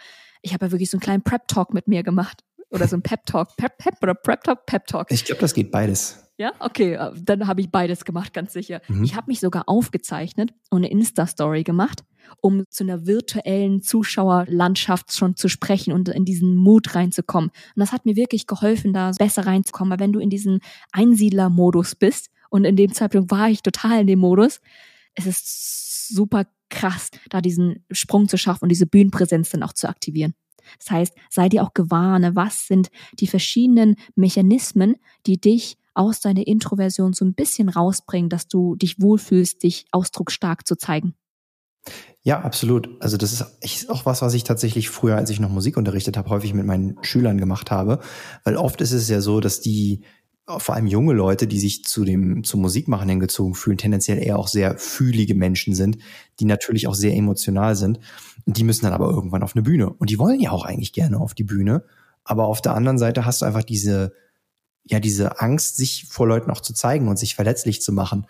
ich 0.46 0.54
habe 0.54 0.66
ja 0.66 0.72
wirklich 0.72 0.90
so 0.90 0.96
einen 0.96 1.02
kleinen 1.02 1.22
Prep-Talk 1.22 1.74
mit 1.74 1.88
mir 1.88 2.02
gemacht. 2.02 2.42
Oder 2.70 2.88
so 2.88 2.96
ein 2.96 3.02
Pep-Talk. 3.02 3.56
Pep, 3.56 3.78
Pep 3.78 3.94
oder 4.02 4.14
Prep-Talk, 4.14 4.66
Pep-Talk. 4.66 5.10
Ich 5.10 5.24
glaube, 5.24 5.40
das 5.40 5.54
geht 5.54 5.70
beides. 5.70 6.22
Ja, 6.38 6.52
okay, 6.58 6.94
äh, 6.94 7.12
dann 7.22 7.46
habe 7.46 7.60
ich 7.60 7.70
beides 7.70 8.04
gemacht, 8.04 8.32
ganz 8.32 8.52
sicher. 8.52 8.80
Mhm. 8.88 9.04
Ich 9.04 9.16
habe 9.16 9.28
mich 9.28 9.40
sogar 9.40 9.64
aufgezeichnet 9.68 10.52
und 10.70 10.78
eine 10.78 10.90
Insta-Story 10.90 11.62
gemacht, 11.62 12.04
um 12.40 12.64
zu 12.68 12.84
einer 12.84 13.06
virtuellen 13.06 13.82
Zuschauerlandschaft 13.82 15.12
schon 15.14 15.36
zu 15.36 15.48
sprechen 15.48 15.92
und 15.92 16.08
in 16.08 16.24
diesen 16.24 16.56
Mut 16.56 16.94
reinzukommen. 16.94 17.50
Und 17.50 17.80
das 17.80 17.92
hat 17.92 18.04
mir 18.04 18.16
wirklich 18.16 18.46
geholfen, 18.46 18.92
da 18.92 19.12
besser 19.18 19.46
reinzukommen. 19.46 19.92
Weil 19.92 20.00
wenn 20.00 20.12
du 20.12 20.20
in 20.20 20.30
diesen 20.30 20.60
Einsiedler-Modus 20.92 21.94
bist, 21.94 22.30
und 22.48 22.64
in 22.64 22.76
dem 22.76 22.92
Zeitpunkt 22.92 23.30
war 23.30 23.50
ich 23.50 23.62
total 23.62 24.00
in 24.00 24.06
dem 24.06 24.20
Modus, 24.20 24.60
es 25.14 25.26
ist 25.26 26.08
super 26.08 26.44
krass, 26.70 27.10
da 27.30 27.40
diesen 27.40 27.84
Sprung 27.90 28.28
zu 28.28 28.36
schaffen 28.36 28.64
und 28.64 28.68
diese 28.70 28.86
Bühnenpräsenz 28.86 29.50
dann 29.50 29.62
auch 29.62 29.72
zu 29.72 29.88
aktivieren. 29.88 30.34
Das 30.78 30.90
heißt, 30.90 31.14
sei 31.30 31.48
dir 31.48 31.62
auch 31.62 31.74
gewahr, 31.74 32.18
ne, 32.18 32.34
was 32.34 32.66
sind 32.66 32.88
die 33.20 33.26
verschiedenen 33.26 33.96
Mechanismen, 34.14 34.96
die 35.26 35.40
dich 35.40 35.76
aus 35.94 36.20
deiner 36.20 36.46
Introversion 36.46 37.12
so 37.12 37.24
ein 37.24 37.34
bisschen 37.34 37.68
rausbringen, 37.68 38.28
dass 38.28 38.48
du 38.48 38.74
dich 38.74 39.00
wohlfühlst, 39.00 39.62
dich 39.62 39.86
ausdrucksstark 39.92 40.66
zu 40.66 40.76
zeigen. 40.76 41.14
Ja, 42.22 42.40
absolut. 42.40 42.90
Also 43.00 43.16
das 43.16 43.32
ist 43.60 43.88
auch 43.88 44.04
was, 44.04 44.20
was 44.20 44.34
ich 44.34 44.42
tatsächlich 44.44 44.90
früher, 44.90 45.16
als 45.16 45.30
ich 45.30 45.38
noch 45.38 45.48
Musik 45.48 45.76
unterrichtet 45.76 46.16
habe, 46.16 46.28
häufig 46.30 46.52
mit 46.52 46.66
meinen 46.66 46.98
Schülern 47.02 47.38
gemacht 47.38 47.70
habe. 47.70 48.00
Weil 48.44 48.56
oft 48.56 48.80
ist 48.80 48.92
es 48.92 49.08
ja 49.08 49.20
so, 49.20 49.40
dass 49.40 49.60
die 49.60 50.02
vor 50.46 50.76
allem 50.76 50.86
junge 50.86 51.12
Leute, 51.12 51.48
die 51.48 51.58
sich 51.58 51.84
zu 51.84 52.04
dem 52.04 52.44
zum 52.44 52.60
Musikmachen 52.60 53.08
hingezogen 53.08 53.54
fühlen, 53.54 53.78
tendenziell 53.78 54.22
eher 54.22 54.38
auch 54.38 54.46
sehr 54.46 54.78
fühlige 54.78 55.34
Menschen 55.34 55.74
sind, 55.74 55.98
die 56.38 56.44
natürlich 56.44 56.86
auch 56.86 56.94
sehr 56.94 57.16
emotional 57.16 57.74
sind. 57.74 57.98
Und 58.44 58.56
die 58.56 58.64
müssen 58.64 58.84
dann 58.84 58.92
aber 58.92 59.10
irgendwann 59.10 59.42
auf 59.42 59.56
eine 59.56 59.62
Bühne. 59.62 59.90
Und 59.90 60.10
die 60.10 60.18
wollen 60.18 60.40
ja 60.40 60.52
auch 60.52 60.64
eigentlich 60.64 60.92
gerne 60.92 61.18
auf 61.18 61.34
die 61.34 61.44
Bühne. 61.44 61.82
Aber 62.22 62.46
auf 62.46 62.62
der 62.62 62.74
anderen 62.74 62.98
Seite 62.98 63.24
hast 63.24 63.42
du 63.42 63.46
einfach 63.46 63.64
diese, 63.64 64.12
ja, 64.84 65.00
diese 65.00 65.40
Angst, 65.40 65.76
sich 65.76 66.06
vor 66.08 66.28
Leuten 66.28 66.50
auch 66.50 66.60
zu 66.60 66.72
zeigen 66.72 67.08
und 67.08 67.18
sich 67.18 67.34
verletzlich 67.34 67.82
zu 67.82 67.92
machen. 67.92 68.26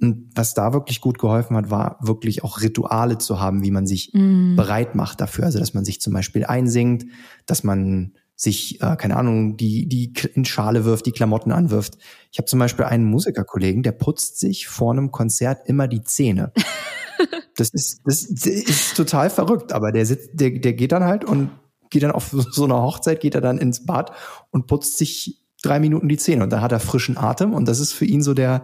Und 0.00 0.30
was 0.34 0.54
da 0.54 0.72
wirklich 0.72 1.02
gut 1.02 1.18
geholfen 1.18 1.56
hat, 1.56 1.70
war 1.70 1.98
wirklich 2.00 2.44
auch 2.44 2.62
Rituale 2.62 3.18
zu 3.18 3.40
haben, 3.40 3.62
wie 3.62 3.72
man 3.72 3.86
sich 3.86 4.12
mm. 4.14 4.54
bereit 4.54 4.94
macht 4.94 5.20
dafür. 5.20 5.44
Also, 5.46 5.58
dass 5.58 5.74
man 5.74 5.84
sich 5.84 6.00
zum 6.00 6.12
Beispiel 6.12 6.46
einsingt, 6.46 7.04
dass 7.46 7.64
man 7.64 8.12
sich, 8.40 8.80
äh, 8.80 8.96
keine 8.96 9.16
Ahnung, 9.16 9.56
die, 9.56 9.88
die 9.88 10.12
in 10.34 10.44
Schale 10.44 10.84
wirft, 10.84 11.06
die 11.06 11.12
Klamotten 11.12 11.50
anwirft. 11.50 11.98
Ich 12.30 12.38
habe 12.38 12.46
zum 12.46 12.60
Beispiel 12.60 12.84
einen 12.84 13.04
Musikerkollegen, 13.04 13.82
der 13.82 13.92
putzt 13.92 14.38
sich 14.38 14.68
vor 14.68 14.92
einem 14.92 15.10
Konzert 15.10 15.68
immer 15.68 15.88
die 15.88 16.02
Zähne. 16.02 16.52
Das 17.56 17.70
ist, 17.70 18.02
das 18.04 18.22
ist 18.22 18.96
total 18.96 19.30
verrückt, 19.30 19.72
aber 19.72 19.90
der 19.90 20.06
sitzt, 20.06 20.30
der, 20.34 20.50
der 20.50 20.74
geht 20.74 20.92
dann 20.92 21.02
halt 21.02 21.24
und 21.24 21.50
geht 21.90 22.04
dann 22.04 22.12
auf 22.12 22.28
so 22.30 22.62
einer 22.62 22.80
Hochzeit, 22.80 23.20
geht 23.20 23.34
er 23.34 23.40
dann 23.40 23.58
ins 23.58 23.84
Bad 23.84 24.12
und 24.52 24.68
putzt 24.68 24.96
sich 24.96 25.42
drei 25.60 25.80
Minuten 25.80 26.08
die 26.08 26.18
Zähne 26.18 26.44
und 26.44 26.50
dann 26.50 26.60
hat 26.60 26.70
er 26.70 26.78
frischen 26.78 27.16
Atem 27.16 27.54
und 27.54 27.66
das 27.66 27.80
ist 27.80 27.92
für 27.92 28.04
ihn 28.04 28.22
so 28.22 28.32
der, 28.32 28.62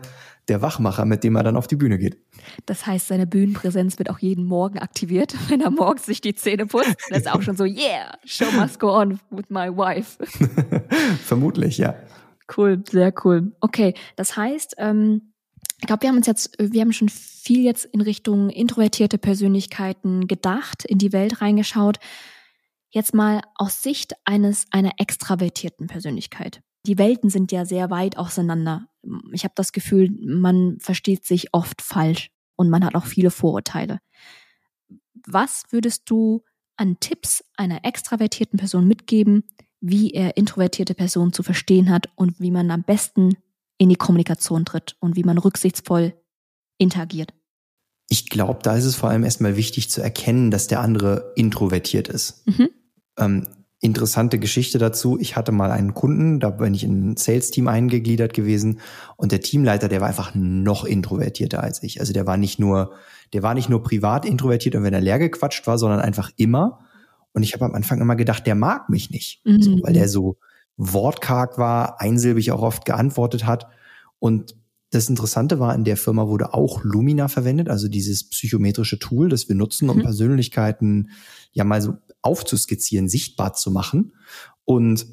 der 0.48 0.62
Wachmacher, 0.62 1.04
mit 1.04 1.24
dem 1.24 1.36
er 1.36 1.42
dann 1.42 1.56
auf 1.56 1.66
die 1.66 1.76
Bühne 1.76 1.98
geht. 1.98 2.18
Das 2.66 2.86
heißt, 2.86 3.08
seine 3.08 3.26
Bühnenpräsenz 3.26 3.98
wird 3.98 4.10
auch 4.10 4.18
jeden 4.18 4.44
Morgen 4.44 4.78
aktiviert, 4.78 5.34
wenn 5.48 5.60
er 5.60 5.70
morgens 5.70 6.06
sich 6.06 6.20
die 6.20 6.34
Zähne 6.34 6.66
putzt. 6.66 6.96
Das 7.10 7.20
ist 7.20 7.32
auch 7.32 7.42
schon 7.42 7.56
so, 7.56 7.64
yeah, 7.64 8.16
show 8.24 8.50
must 8.52 8.78
go 8.78 8.94
on 8.94 9.20
with 9.30 9.46
my 9.48 9.68
wife. 9.68 10.18
Vermutlich, 11.24 11.78
ja. 11.78 11.94
Cool, 12.56 12.82
sehr 12.88 13.12
cool. 13.24 13.52
Okay, 13.60 13.94
das 14.16 14.36
heißt, 14.36 14.74
ähm, 14.78 15.32
ich 15.80 15.86
glaube, 15.86 16.02
wir 16.02 16.08
haben 16.08 16.16
uns 16.16 16.26
jetzt, 16.26 16.56
wir 16.58 16.80
haben 16.80 16.92
schon 16.92 17.08
viel 17.08 17.64
jetzt 17.64 17.84
in 17.86 18.00
Richtung 18.00 18.50
introvertierte 18.50 19.18
Persönlichkeiten 19.18 20.26
gedacht, 20.26 20.84
in 20.84 20.98
die 20.98 21.12
Welt 21.12 21.40
reingeschaut. 21.40 21.98
Jetzt 22.90 23.12
mal 23.12 23.42
aus 23.56 23.82
Sicht 23.82 24.14
eines 24.24 24.66
einer 24.70 24.92
extravertierten 24.98 25.86
Persönlichkeit. 25.86 26.62
Die 26.86 26.98
Welten 26.98 27.30
sind 27.30 27.52
ja 27.52 27.64
sehr 27.64 27.90
weit 27.90 28.18
auseinander 28.18 28.88
ich 29.32 29.44
habe 29.44 29.54
das 29.56 29.72
Gefühl, 29.72 30.10
man 30.20 30.78
versteht 30.80 31.24
sich 31.24 31.52
oft 31.52 31.82
falsch 31.82 32.30
und 32.56 32.70
man 32.70 32.84
hat 32.84 32.94
auch 32.94 33.06
viele 33.06 33.30
Vorurteile. 33.30 34.00
Was 35.26 35.64
würdest 35.70 36.02
du 36.06 36.42
an 36.76 36.98
Tipps 37.00 37.44
einer 37.56 37.84
extravertierten 37.84 38.58
Person 38.58 38.86
mitgeben, 38.86 39.44
wie 39.80 40.12
er 40.12 40.36
introvertierte 40.36 40.94
Personen 40.94 41.32
zu 41.32 41.42
verstehen 41.42 41.90
hat 41.90 42.08
und 42.16 42.40
wie 42.40 42.50
man 42.50 42.70
am 42.70 42.82
besten 42.82 43.36
in 43.78 43.88
die 43.88 43.96
Kommunikation 43.96 44.64
tritt 44.64 44.96
und 45.00 45.16
wie 45.16 45.24
man 45.24 45.38
rücksichtsvoll 45.38 46.14
interagiert? 46.78 47.34
Ich 48.08 48.28
glaube, 48.28 48.60
da 48.62 48.76
ist 48.76 48.84
es 48.84 48.96
vor 48.96 49.08
allem 49.08 49.24
erstmal 49.24 49.56
wichtig 49.56 49.90
zu 49.90 50.02
erkennen, 50.02 50.50
dass 50.50 50.66
der 50.66 50.80
andere 50.80 51.32
introvertiert 51.36 52.08
ist. 52.08 52.46
Mhm. 52.46 52.68
Ähm, 53.18 53.48
interessante 53.84 54.38
Geschichte 54.38 54.78
dazu. 54.78 55.18
Ich 55.20 55.36
hatte 55.36 55.52
mal 55.52 55.70
einen 55.70 55.92
Kunden, 55.92 56.40
da 56.40 56.48
bin 56.48 56.72
ich 56.72 56.84
in 56.84 57.10
ein 57.10 57.16
Sales-Team 57.18 57.68
eingegliedert 57.68 58.32
gewesen 58.32 58.80
und 59.16 59.30
der 59.30 59.42
Teamleiter, 59.42 59.88
der 59.88 60.00
war 60.00 60.08
einfach 60.08 60.34
noch 60.34 60.86
introvertierter 60.86 61.62
als 61.62 61.82
ich. 61.82 62.00
Also 62.00 62.14
der 62.14 62.26
war 62.26 62.38
nicht 62.38 62.58
nur, 62.58 62.92
der 63.34 63.42
war 63.42 63.52
nicht 63.52 63.68
nur 63.68 63.82
privat 63.82 64.24
introvertiert 64.24 64.74
und 64.74 64.84
wenn 64.84 64.94
er 64.94 65.02
leer 65.02 65.18
gequatscht 65.18 65.66
war, 65.66 65.76
sondern 65.76 66.00
einfach 66.00 66.30
immer. 66.36 66.80
Und 67.34 67.42
ich 67.42 67.52
habe 67.52 67.66
am 67.66 67.74
Anfang 67.74 68.00
immer 68.00 68.16
gedacht, 68.16 68.46
der 68.46 68.54
mag 68.54 68.88
mich 68.88 69.10
nicht, 69.10 69.44
mhm. 69.44 69.60
so, 69.60 69.82
weil 69.82 69.92
der 69.92 70.08
so 70.08 70.38
wortkarg 70.78 71.58
war, 71.58 72.00
einsilbig 72.00 72.52
auch 72.52 72.62
oft 72.62 72.86
geantwortet 72.86 73.44
hat. 73.44 73.66
Und 74.18 74.56
das 74.92 75.10
Interessante 75.10 75.58
war, 75.58 75.74
in 75.74 75.84
der 75.84 75.98
Firma 75.98 76.26
wurde 76.26 76.54
auch 76.54 76.82
Lumina 76.84 77.28
verwendet, 77.28 77.68
also 77.68 77.88
dieses 77.88 78.30
psychometrische 78.30 78.98
Tool, 78.98 79.28
das 79.28 79.46
wir 79.48 79.56
nutzen, 79.56 79.90
um 79.90 79.98
mhm. 79.98 80.02
Persönlichkeiten 80.02 81.10
ja 81.52 81.64
mal 81.64 81.82
so 81.82 81.94
aufzuskizzieren, 82.24 83.08
sichtbar 83.08 83.54
zu 83.54 83.70
machen. 83.70 84.12
Und 84.64 85.06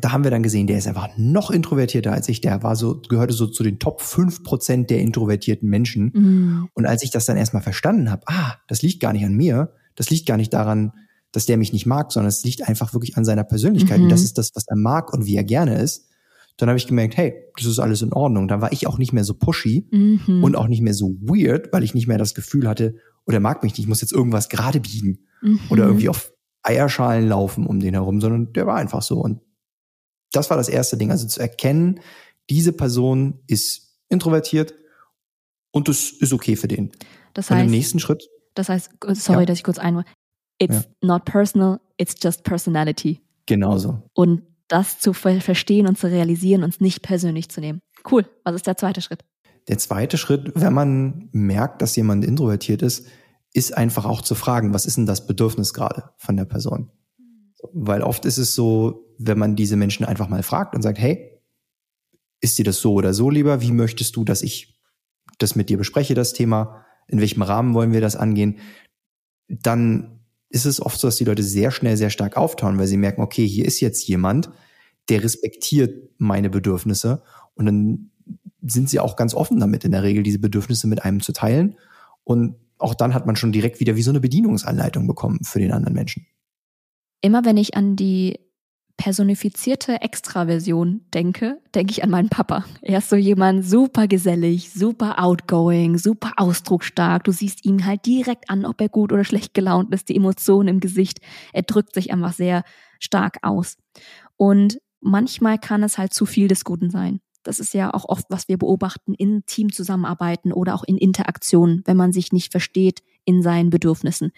da 0.00 0.12
haben 0.12 0.22
wir 0.22 0.30
dann 0.30 0.44
gesehen, 0.44 0.68
der 0.68 0.78
ist 0.78 0.86
einfach 0.86 1.08
noch 1.16 1.50
introvertierter 1.50 2.12
als 2.12 2.28
ich. 2.28 2.40
Der 2.40 2.62
war 2.62 2.76
so, 2.76 3.00
gehörte 3.00 3.34
so 3.34 3.48
zu 3.48 3.64
den 3.64 3.80
Top 3.80 4.00
5 4.00 4.44
Prozent 4.44 4.90
der 4.90 5.00
introvertierten 5.00 5.68
Menschen. 5.68 6.12
Mhm. 6.14 6.68
Und 6.74 6.86
als 6.86 7.02
ich 7.02 7.10
das 7.10 7.26
dann 7.26 7.36
erstmal 7.36 7.62
verstanden 7.62 8.10
habe, 8.10 8.22
ah, 8.26 8.54
das 8.68 8.82
liegt 8.82 9.00
gar 9.00 9.12
nicht 9.12 9.24
an 9.24 9.34
mir, 9.34 9.72
das 9.96 10.08
liegt 10.10 10.26
gar 10.26 10.36
nicht 10.36 10.52
daran, 10.54 10.92
dass 11.32 11.46
der 11.46 11.56
mich 11.56 11.72
nicht 11.72 11.86
mag, 11.86 12.12
sondern 12.12 12.28
es 12.28 12.44
liegt 12.44 12.68
einfach 12.68 12.92
wirklich 12.92 13.16
an 13.16 13.24
seiner 13.24 13.44
Persönlichkeit. 13.44 13.98
Mhm. 13.98 14.04
Und 14.04 14.10
das 14.10 14.22
ist 14.22 14.38
das, 14.38 14.50
was 14.54 14.64
er 14.68 14.76
mag 14.76 15.12
und 15.12 15.26
wie 15.26 15.36
er 15.36 15.44
gerne 15.44 15.80
ist. 15.80 16.06
Dann 16.56 16.68
habe 16.68 16.78
ich 16.78 16.86
gemerkt, 16.86 17.16
hey, 17.16 17.34
das 17.56 17.66
ist 17.66 17.78
alles 17.78 18.02
in 18.02 18.12
Ordnung. 18.12 18.46
Dann 18.46 18.60
war 18.60 18.72
ich 18.72 18.86
auch 18.86 18.98
nicht 18.98 19.12
mehr 19.12 19.24
so 19.24 19.34
pushy 19.34 19.88
mhm. 19.90 20.44
und 20.44 20.56
auch 20.56 20.68
nicht 20.68 20.82
mehr 20.82 20.94
so 20.94 21.16
weird, 21.20 21.72
weil 21.72 21.82
ich 21.82 21.94
nicht 21.94 22.06
mehr 22.06 22.18
das 22.18 22.34
Gefühl 22.34 22.68
hatte, 22.68 22.96
oder 23.26 23.40
mag 23.40 23.62
mich 23.62 23.72
nicht, 23.72 23.80
ich 23.80 23.86
muss 23.86 24.00
jetzt 24.00 24.12
irgendwas 24.12 24.48
gerade 24.48 24.80
biegen 24.80 25.26
mhm. 25.42 25.60
oder 25.70 25.84
irgendwie 25.86 26.08
auf 26.08 26.32
Eierschalen 26.62 27.28
laufen 27.28 27.66
um 27.66 27.80
den 27.80 27.94
herum, 27.94 28.20
sondern 28.20 28.52
der 28.52 28.66
war 28.66 28.76
einfach 28.76 29.02
so. 29.02 29.18
Und 29.20 29.40
das 30.32 30.50
war 30.50 30.56
das 30.56 30.68
erste 30.68 30.96
Ding, 30.96 31.10
also 31.10 31.26
zu 31.26 31.40
erkennen, 31.40 32.00
diese 32.48 32.72
Person 32.72 33.40
ist 33.46 33.96
introvertiert 34.08 34.74
und 35.70 35.88
das 35.88 36.10
ist 36.10 36.32
okay 36.32 36.56
für 36.56 36.68
den. 36.68 36.90
Das 37.34 37.50
heißt, 37.50 37.60
und 37.60 37.66
im 37.66 37.70
nächsten 37.70 38.00
Schritt. 38.00 38.28
Das 38.54 38.68
heißt, 38.68 38.90
sorry, 39.14 39.40
ja. 39.40 39.46
dass 39.46 39.58
ich 39.58 39.64
kurz 39.64 39.78
einmache. 39.78 40.06
It's 40.58 40.74
ja. 40.74 40.84
not 41.00 41.24
personal, 41.24 41.80
it's 41.96 42.14
just 42.20 42.42
personality. 42.42 43.20
Genauso. 43.46 44.02
Und 44.12 44.42
das 44.68 44.98
zu 45.00 45.12
verstehen 45.12 45.86
und 45.86 45.98
zu 45.98 46.08
realisieren, 46.08 46.62
uns 46.62 46.80
nicht 46.80 47.02
persönlich 47.02 47.48
zu 47.48 47.60
nehmen. 47.60 47.80
Cool. 48.08 48.26
Was 48.44 48.54
ist 48.54 48.66
der 48.66 48.76
zweite 48.76 49.00
Schritt? 49.00 49.24
Der 49.68 49.78
zweite 49.78 50.18
Schritt, 50.18 50.52
wenn 50.54 50.72
man 50.72 51.28
merkt, 51.32 51.82
dass 51.82 51.96
jemand 51.96 52.24
introvertiert 52.24 52.82
ist, 52.82 53.06
ist 53.52 53.76
einfach 53.76 54.04
auch 54.04 54.22
zu 54.22 54.34
fragen, 54.34 54.72
was 54.72 54.86
ist 54.86 54.96
denn 54.96 55.06
das 55.06 55.26
Bedürfnis 55.26 55.74
gerade 55.74 56.10
von 56.16 56.36
der 56.36 56.44
Person? 56.44 56.90
Weil 57.72 58.02
oft 58.02 58.24
ist 58.24 58.38
es 58.38 58.54
so, 58.54 59.06
wenn 59.18 59.38
man 59.38 59.56
diese 59.56 59.76
Menschen 59.76 60.06
einfach 60.06 60.28
mal 60.28 60.42
fragt 60.42 60.74
und 60.74 60.82
sagt, 60.82 60.98
hey, 60.98 61.40
ist 62.40 62.58
dir 62.58 62.64
das 62.64 62.78
so 62.78 62.94
oder 62.94 63.12
so 63.12 63.28
lieber? 63.28 63.60
Wie 63.60 63.72
möchtest 63.72 64.16
du, 64.16 64.24
dass 64.24 64.42
ich 64.42 64.80
das 65.38 65.56
mit 65.56 65.68
dir 65.68 65.76
bespreche, 65.76 66.14
das 66.14 66.32
Thema? 66.32 66.84
In 67.06 67.20
welchem 67.20 67.42
Rahmen 67.42 67.74
wollen 67.74 67.92
wir 67.92 68.00
das 68.00 68.16
angehen? 68.16 68.58
Dann 69.48 70.20
ist 70.48 70.64
es 70.64 70.80
oft 70.80 70.98
so, 70.98 71.08
dass 71.08 71.16
die 71.16 71.24
Leute 71.24 71.42
sehr 71.42 71.70
schnell 71.70 71.96
sehr 71.96 72.10
stark 72.10 72.36
auftauen, 72.36 72.78
weil 72.78 72.86
sie 72.86 72.96
merken, 72.96 73.20
okay, 73.20 73.46
hier 73.46 73.64
ist 73.66 73.80
jetzt 73.80 74.06
jemand, 74.08 74.50
der 75.08 75.22
respektiert 75.22 76.10
meine 76.18 76.50
Bedürfnisse 76.50 77.22
und 77.54 77.66
dann 77.66 78.10
sind 78.62 78.88
sie 78.88 79.00
auch 79.00 79.16
ganz 79.16 79.34
offen 79.34 79.60
damit, 79.60 79.84
in 79.84 79.92
der 79.92 80.02
Regel 80.02 80.22
diese 80.22 80.38
Bedürfnisse 80.38 80.86
mit 80.86 81.04
einem 81.04 81.20
zu 81.20 81.32
teilen. 81.32 81.76
Und 82.24 82.56
auch 82.78 82.94
dann 82.94 83.14
hat 83.14 83.26
man 83.26 83.36
schon 83.36 83.52
direkt 83.52 83.80
wieder 83.80 83.96
wie 83.96 84.02
so 84.02 84.10
eine 84.10 84.20
Bedienungsanleitung 84.20 85.06
bekommen 85.06 85.40
für 85.42 85.58
den 85.58 85.72
anderen 85.72 85.94
Menschen. 85.94 86.26
Immer 87.20 87.44
wenn 87.44 87.56
ich 87.56 87.76
an 87.76 87.96
die 87.96 88.38
personifizierte 89.00 90.02
Extraversion 90.02 91.00
denke, 91.14 91.58
denke 91.74 91.90
ich 91.92 92.04
an 92.04 92.10
meinen 92.10 92.28
Papa. 92.28 92.66
Er 92.82 92.98
ist 92.98 93.08
so 93.08 93.16
jemand 93.16 93.64
super 93.64 94.06
gesellig, 94.06 94.72
super 94.72 95.22
outgoing, 95.24 95.96
super 95.96 96.32
ausdrucksstark. 96.36 97.24
Du 97.24 97.32
siehst 97.32 97.64
ihm 97.64 97.86
halt 97.86 98.04
direkt 98.04 98.50
an, 98.50 98.66
ob 98.66 98.78
er 98.78 98.90
gut 98.90 99.10
oder 99.10 99.24
schlecht 99.24 99.54
gelaunt 99.54 99.94
ist, 99.94 100.10
die 100.10 100.16
Emotionen 100.16 100.68
im 100.68 100.80
Gesicht. 100.80 101.20
Er 101.54 101.62
drückt 101.62 101.94
sich 101.94 102.12
einfach 102.12 102.34
sehr 102.34 102.62
stark 102.98 103.38
aus. 103.40 103.78
Und 104.36 104.78
manchmal 105.00 105.58
kann 105.58 105.82
es 105.82 105.96
halt 105.96 106.12
zu 106.12 106.26
viel 106.26 106.48
des 106.48 106.64
Guten 106.64 106.90
sein. 106.90 107.20
Das 107.42 107.60
ist 107.60 107.74
ja 107.74 107.92
auch 107.92 108.04
oft, 108.08 108.26
was 108.28 108.48
wir 108.48 108.58
beobachten 108.58 109.14
in 109.14 109.44
Teamzusammenarbeiten 109.46 110.52
oder 110.52 110.74
auch 110.74 110.84
in 110.84 110.98
Interaktionen, 110.98 111.82
wenn 111.86 111.96
man 111.96 112.12
sich 112.12 112.32
nicht 112.32 112.52
versteht 112.52 113.02
in 113.24 113.42
seinen 113.42 113.70
Bedürfnissen. 113.70 114.32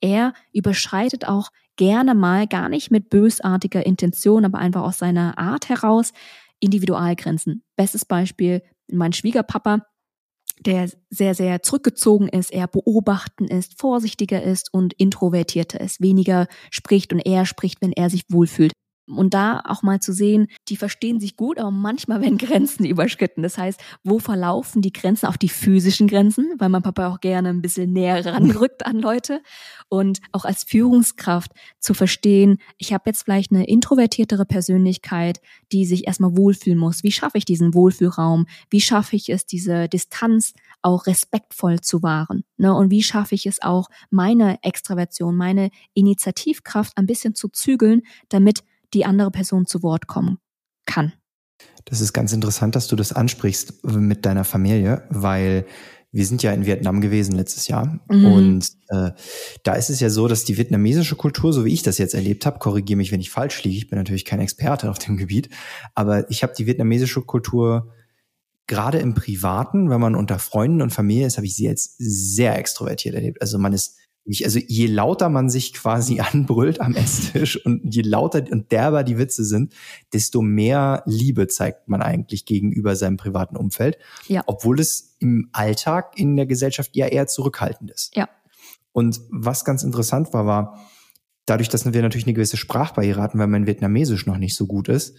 Er 0.00 0.32
überschreitet 0.52 1.26
auch 1.26 1.50
gerne 1.76 2.14
mal 2.14 2.46
gar 2.46 2.68
nicht 2.68 2.90
mit 2.90 3.10
bösartiger 3.10 3.84
Intention, 3.84 4.44
aber 4.44 4.58
einfach 4.58 4.82
aus 4.82 4.98
seiner 4.98 5.38
Art 5.38 5.68
heraus 5.68 6.12
Individualgrenzen. 6.60 7.62
Bestes 7.76 8.04
Beispiel, 8.04 8.62
mein 8.90 9.12
Schwiegerpapa, 9.12 9.86
der 10.60 10.90
sehr, 11.10 11.34
sehr 11.34 11.62
zurückgezogen 11.62 12.28
ist, 12.28 12.50
eher 12.50 12.66
beobachten 12.66 13.46
ist, 13.46 13.78
vorsichtiger 13.78 14.42
ist 14.42 14.72
und 14.72 14.94
introvertierter 14.94 15.80
ist, 15.80 16.00
weniger 16.00 16.46
spricht 16.70 17.12
und 17.12 17.20
eher 17.20 17.44
spricht, 17.44 17.82
wenn 17.82 17.92
er 17.92 18.08
sich 18.08 18.24
wohlfühlt. 18.30 18.72
Und 19.08 19.34
da 19.34 19.62
auch 19.64 19.82
mal 19.82 20.00
zu 20.00 20.12
sehen, 20.12 20.48
die 20.68 20.76
verstehen 20.76 21.20
sich 21.20 21.36
gut, 21.36 21.58
aber 21.58 21.70
manchmal 21.70 22.20
werden 22.20 22.38
Grenzen 22.38 22.84
überschritten. 22.86 23.42
Das 23.42 23.56
heißt, 23.56 23.80
wo 24.02 24.18
verlaufen 24.18 24.82
die 24.82 24.92
Grenzen? 24.92 25.26
Auch 25.26 25.36
die 25.36 25.48
physischen 25.48 26.08
Grenzen, 26.08 26.54
weil 26.58 26.68
mein 26.68 26.82
Papa 26.82 27.08
auch 27.08 27.20
gerne 27.20 27.50
ein 27.50 27.62
bisschen 27.62 27.92
näher 27.92 28.24
ranrückt 28.26 28.84
an 28.84 28.98
Leute. 28.98 29.42
Und 29.88 30.18
auch 30.32 30.44
als 30.44 30.64
Führungskraft 30.64 31.52
zu 31.78 31.94
verstehen, 31.94 32.58
ich 32.78 32.92
habe 32.92 33.04
jetzt 33.06 33.22
vielleicht 33.22 33.52
eine 33.52 33.66
introvertiertere 33.66 34.44
Persönlichkeit, 34.44 35.40
die 35.70 35.86
sich 35.86 36.06
erstmal 36.06 36.36
wohlfühlen 36.36 36.78
muss. 36.78 37.04
Wie 37.04 37.12
schaffe 37.12 37.38
ich 37.38 37.44
diesen 37.44 37.74
Wohlfühlraum? 37.74 38.46
Wie 38.70 38.80
schaffe 38.80 39.14
ich 39.14 39.28
es, 39.28 39.46
diese 39.46 39.88
Distanz 39.88 40.52
auch 40.82 41.06
respektvoll 41.06 41.80
zu 41.80 42.02
wahren? 42.02 42.44
Ne? 42.56 42.74
Und 42.74 42.90
wie 42.90 43.02
schaffe 43.04 43.36
ich 43.36 43.46
es 43.46 43.62
auch, 43.62 43.88
meine 44.10 44.58
Extraversion, 44.62 45.36
meine 45.36 45.70
Initiativkraft 45.94 46.96
ein 46.96 47.06
bisschen 47.06 47.36
zu 47.36 47.48
zügeln, 47.48 48.02
damit 48.28 48.64
die 48.96 49.04
andere 49.04 49.30
Person 49.30 49.66
zu 49.66 49.82
Wort 49.82 50.06
kommen 50.06 50.38
kann. 50.86 51.12
Das 51.84 52.00
ist 52.00 52.12
ganz 52.12 52.32
interessant, 52.32 52.74
dass 52.74 52.88
du 52.88 52.96
das 52.96 53.12
ansprichst 53.12 53.84
mit 53.84 54.26
deiner 54.26 54.44
Familie, 54.44 55.04
weil 55.10 55.66
wir 56.12 56.24
sind 56.24 56.42
ja 56.42 56.52
in 56.52 56.64
Vietnam 56.64 57.00
gewesen 57.00 57.36
letztes 57.36 57.68
Jahr 57.68 58.00
mhm. 58.08 58.24
und 58.24 58.68
äh, 58.88 59.10
da 59.62 59.74
ist 59.74 59.90
es 59.90 60.00
ja 60.00 60.08
so, 60.08 60.28
dass 60.28 60.44
die 60.44 60.56
vietnamesische 60.56 61.14
Kultur, 61.14 61.52
so 61.52 61.64
wie 61.64 61.72
ich 61.72 61.82
das 61.82 61.98
jetzt 61.98 62.14
erlebt 62.14 62.46
habe, 62.46 62.58
korrigiere 62.58 62.96
mich, 62.96 63.12
wenn 63.12 63.20
ich 63.20 63.30
falsch 63.30 63.62
liege, 63.64 63.76
ich 63.76 63.88
bin 63.88 63.98
natürlich 63.98 64.24
kein 64.24 64.40
Experte 64.40 64.90
auf 64.90 64.98
dem 64.98 65.18
Gebiet, 65.18 65.50
aber 65.94 66.28
ich 66.30 66.42
habe 66.42 66.54
die 66.56 66.66
vietnamesische 66.66 67.20
Kultur 67.22 67.92
gerade 68.66 68.98
im 68.98 69.14
Privaten, 69.14 69.90
wenn 69.90 70.00
man 70.00 70.14
unter 70.14 70.38
Freunden 70.38 70.82
und 70.82 70.90
Familie 70.90 71.26
ist, 71.26 71.36
habe 71.36 71.46
ich 71.46 71.54
sie 71.54 71.64
jetzt 71.64 71.96
sehr 71.98 72.58
extrovertiert 72.58 73.14
erlebt. 73.14 73.40
Also 73.40 73.58
man 73.58 73.72
ist 73.72 73.98
ich, 74.26 74.44
also 74.44 74.58
je 74.58 74.86
lauter 74.86 75.28
man 75.28 75.48
sich 75.48 75.72
quasi 75.72 76.20
anbrüllt 76.32 76.80
am 76.80 76.94
Esstisch 76.94 77.64
und 77.64 77.94
je 77.94 78.02
lauter 78.02 78.44
und 78.50 78.72
derber 78.72 79.04
die 79.04 79.18
Witze 79.18 79.44
sind, 79.44 79.72
desto 80.12 80.42
mehr 80.42 81.02
Liebe 81.06 81.46
zeigt 81.46 81.88
man 81.88 82.02
eigentlich 82.02 82.44
gegenüber 82.44 82.96
seinem 82.96 83.16
privaten 83.16 83.56
Umfeld. 83.56 83.98
Ja. 84.26 84.42
Obwohl 84.46 84.80
es 84.80 85.16
im 85.20 85.48
Alltag 85.52 86.18
in 86.18 86.36
der 86.36 86.46
Gesellschaft 86.46 86.96
ja 86.96 87.06
eher 87.06 87.26
zurückhaltend 87.26 87.90
ist. 87.90 88.14
Ja. 88.16 88.28
Und 88.92 89.20
was 89.30 89.64
ganz 89.64 89.82
interessant 89.82 90.32
war, 90.32 90.46
war, 90.46 90.80
dadurch, 91.44 91.68
dass 91.68 91.90
wir 91.90 92.02
natürlich 92.02 92.26
eine 92.26 92.34
gewisse 92.34 92.56
Sprachbarriere 92.56 93.22
hatten, 93.22 93.38
weil 93.38 93.46
mein 93.46 93.66
Vietnamesisch 93.66 94.26
noch 94.26 94.38
nicht 94.38 94.56
so 94.56 94.66
gut 94.66 94.88
ist, 94.88 95.16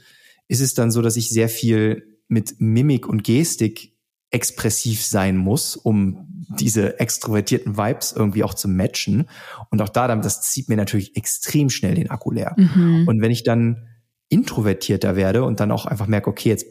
ist 0.48 0.62
es 0.62 0.74
dann 0.74 0.92
so, 0.92 1.02
dass 1.02 1.16
ich 1.16 1.30
sehr 1.30 1.48
viel 1.48 2.20
mit 2.28 2.60
Mimik 2.60 3.08
und 3.08 3.24
Gestik 3.24 3.94
expressiv 4.30 5.06
sein 5.06 5.38
muss, 5.38 5.78
um 5.78 6.27
diese 6.50 7.00
extrovertierten 7.00 7.78
Vibes 7.78 8.14
irgendwie 8.14 8.44
auch 8.44 8.54
zu 8.54 8.68
matchen. 8.68 9.30
Und 9.70 9.82
auch 9.82 9.90
da, 9.90 10.14
das 10.16 10.42
zieht 10.42 10.70
mir 10.70 10.78
natürlich 10.78 11.16
extrem 11.16 11.70
schnell 11.70 11.96
den 11.96 12.10
Akku 12.10 12.32
leer. 12.32 12.56
Mhm. 12.58 13.06
Und 13.08 13.22
wenn 13.22 13.32
ich 13.32 13.44
dann 13.44 13.88
introvertierter 14.30 15.16
werde 15.16 15.44
und 15.44 15.60
dann 15.60 15.72
auch 15.72 15.86
einfach 15.86 16.08
merke, 16.08 16.30
okay, 16.30 16.50
jetzt 16.50 16.66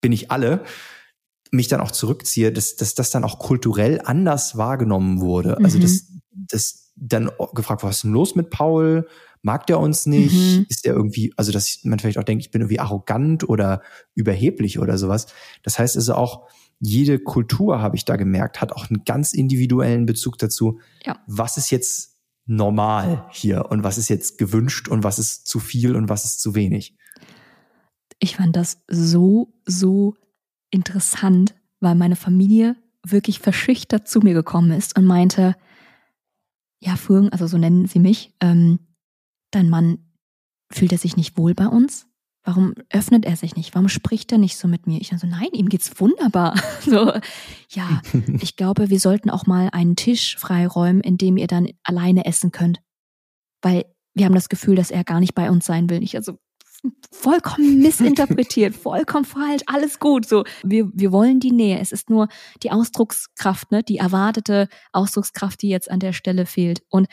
bin 0.00 0.12
ich 0.12 0.30
alle, 0.30 0.64
mich 1.50 1.68
dann 1.68 1.80
auch 1.80 1.90
zurückziehe, 1.90 2.52
dass, 2.52 2.76
dass 2.76 2.94
das 2.94 3.10
dann 3.10 3.24
auch 3.24 3.38
kulturell 3.38 4.00
anders 4.04 4.56
wahrgenommen 4.56 5.20
wurde. 5.20 5.58
Also 5.58 5.78
mhm. 5.78 5.82
dass, 5.82 6.06
dass 6.30 6.92
dann 6.96 7.30
gefragt, 7.54 7.82
was 7.82 7.96
ist 7.96 8.04
denn 8.04 8.12
los 8.12 8.34
mit 8.34 8.50
Paul? 8.50 9.06
Mag 9.42 9.66
der 9.66 9.80
uns 9.80 10.06
nicht? 10.06 10.34
Mhm. 10.34 10.66
Ist 10.68 10.84
der 10.84 10.94
irgendwie, 10.94 11.32
also 11.36 11.52
dass 11.52 11.80
man 11.82 11.98
vielleicht 11.98 12.18
auch 12.18 12.24
denkt, 12.24 12.44
ich 12.44 12.50
bin 12.50 12.62
irgendwie 12.62 12.80
arrogant 12.80 13.48
oder 13.48 13.82
überheblich 14.14 14.78
oder 14.78 14.96
sowas. 14.98 15.26
Das 15.62 15.78
heißt 15.78 15.96
also 15.96 16.14
auch, 16.14 16.48
jede 16.84 17.20
Kultur, 17.20 17.80
habe 17.80 17.94
ich 17.94 18.04
da 18.04 18.16
gemerkt, 18.16 18.60
hat 18.60 18.72
auch 18.72 18.90
einen 18.90 19.04
ganz 19.04 19.32
individuellen 19.32 20.04
Bezug 20.04 20.36
dazu. 20.38 20.80
Ja. 21.06 21.22
Was 21.28 21.56
ist 21.56 21.70
jetzt 21.70 22.18
normal 22.44 23.28
hier 23.30 23.70
und 23.70 23.84
was 23.84 23.98
ist 23.98 24.08
jetzt 24.08 24.36
gewünscht 24.36 24.88
und 24.88 25.04
was 25.04 25.20
ist 25.20 25.46
zu 25.46 25.60
viel 25.60 25.94
und 25.94 26.08
was 26.08 26.24
ist 26.24 26.40
zu 26.40 26.56
wenig? 26.56 26.96
Ich 28.18 28.36
fand 28.36 28.56
das 28.56 28.82
so, 28.88 29.54
so 29.64 30.16
interessant, 30.70 31.54
weil 31.78 31.94
meine 31.94 32.16
Familie 32.16 32.74
wirklich 33.06 33.38
verschüchtert 33.38 34.08
zu 34.08 34.18
mir 34.18 34.34
gekommen 34.34 34.72
ist 34.72 34.98
und 34.98 35.04
meinte, 35.04 35.54
ja, 36.80 36.96
Fürgen, 36.96 37.28
also 37.28 37.46
so 37.46 37.58
nennen 37.58 37.86
sie 37.86 38.00
mich, 38.00 38.34
ähm, 38.40 38.80
dein 39.52 39.70
Mann, 39.70 39.98
fühlt 40.72 40.90
er 40.90 40.98
sich 40.98 41.16
nicht 41.16 41.38
wohl 41.38 41.54
bei 41.54 41.68
uns? 41.68 42.08
Warum 42.44 42.74
öffnet 42.90 43.24
er 43.24 43.36
sich 43.36 43.54
nicht? 43.54 43.74
Warum 43.74 43.88
spricht 43.88 44.32
er 44.32 44.38
nicht 44.38 44.56
so 44.56 44.66
mit 44.66 44.88
mir? 44.88 45.00
Ich 45.00 45.10
dann 45.10 45.18
so, 45.18 45.28
nein, 45.28 45.48
ihm 45.52 45.68
geht's 45.68 46.00
wunderbar. 46.00 46.60
So, 46.82 47.12
ja, 47.70 48.02
ich 48.40 48.56
glaube, 48.56 48.90
wir 48.90 48.98
sollten 48.98 49.30
auch 49.30 49.46
mal 49.46 49.68
einen 49.72 49.94
Tisch 49.94 50.36
freiräumen, 50.36 51.00
in 51.00 51.16
dem 51.16 51.36
ihr 51.36 51.46
dann 51.46 51.68
alleine 51.84 52.24
essen 52.24 52.50
könnt. 52.50 52.80
Weil 53.60 53.84
wir 54.14 54.26
haben 54.26 54.34
das 54.34 54.48
Gefühl, 54.48 54.74
dass 54.74 54.90
er 54.90 55.04
gar 55.04 55.20
nicht 55.20 55.34
bei 55.34 55.50
uns 55.50 55.64
sein 55.64 55.88
will. 55.88 56.02
Ich 56.02 56.16
also 56.16 56.38
vollkommen 57.12 57.78
missinterpretiert, 57.82 58.74
vollkommen 58.74 59.24
falsch, 59.24 59.62
alles 59.66 60.00
gut. 60.00 60.26
So, 60.26 60.44
wir, 60.64 60.90
wir 60.92 61.12
wollen 61.12 61.38
die 61.38 61.52
Nähe. 61.52 61.78
Es 61.78 61.92
ist 61.92 62.10
nur 62.10 62.28
die 62.62 62.72
Ausdruckskraft, 62.72 63.70
ne, 63.70 63.82
die 63.82 63.98
erwartete 63.98 64.68
Ausdruckskraft, 64.92 65.62
die 65.62 65.68
jetzt 65.68 65.90
an 65.90 66.00
der 66.00 66.12
Stelle 66.12 66.46
fehlt. 66.46 66.82
Und 66.88 67.06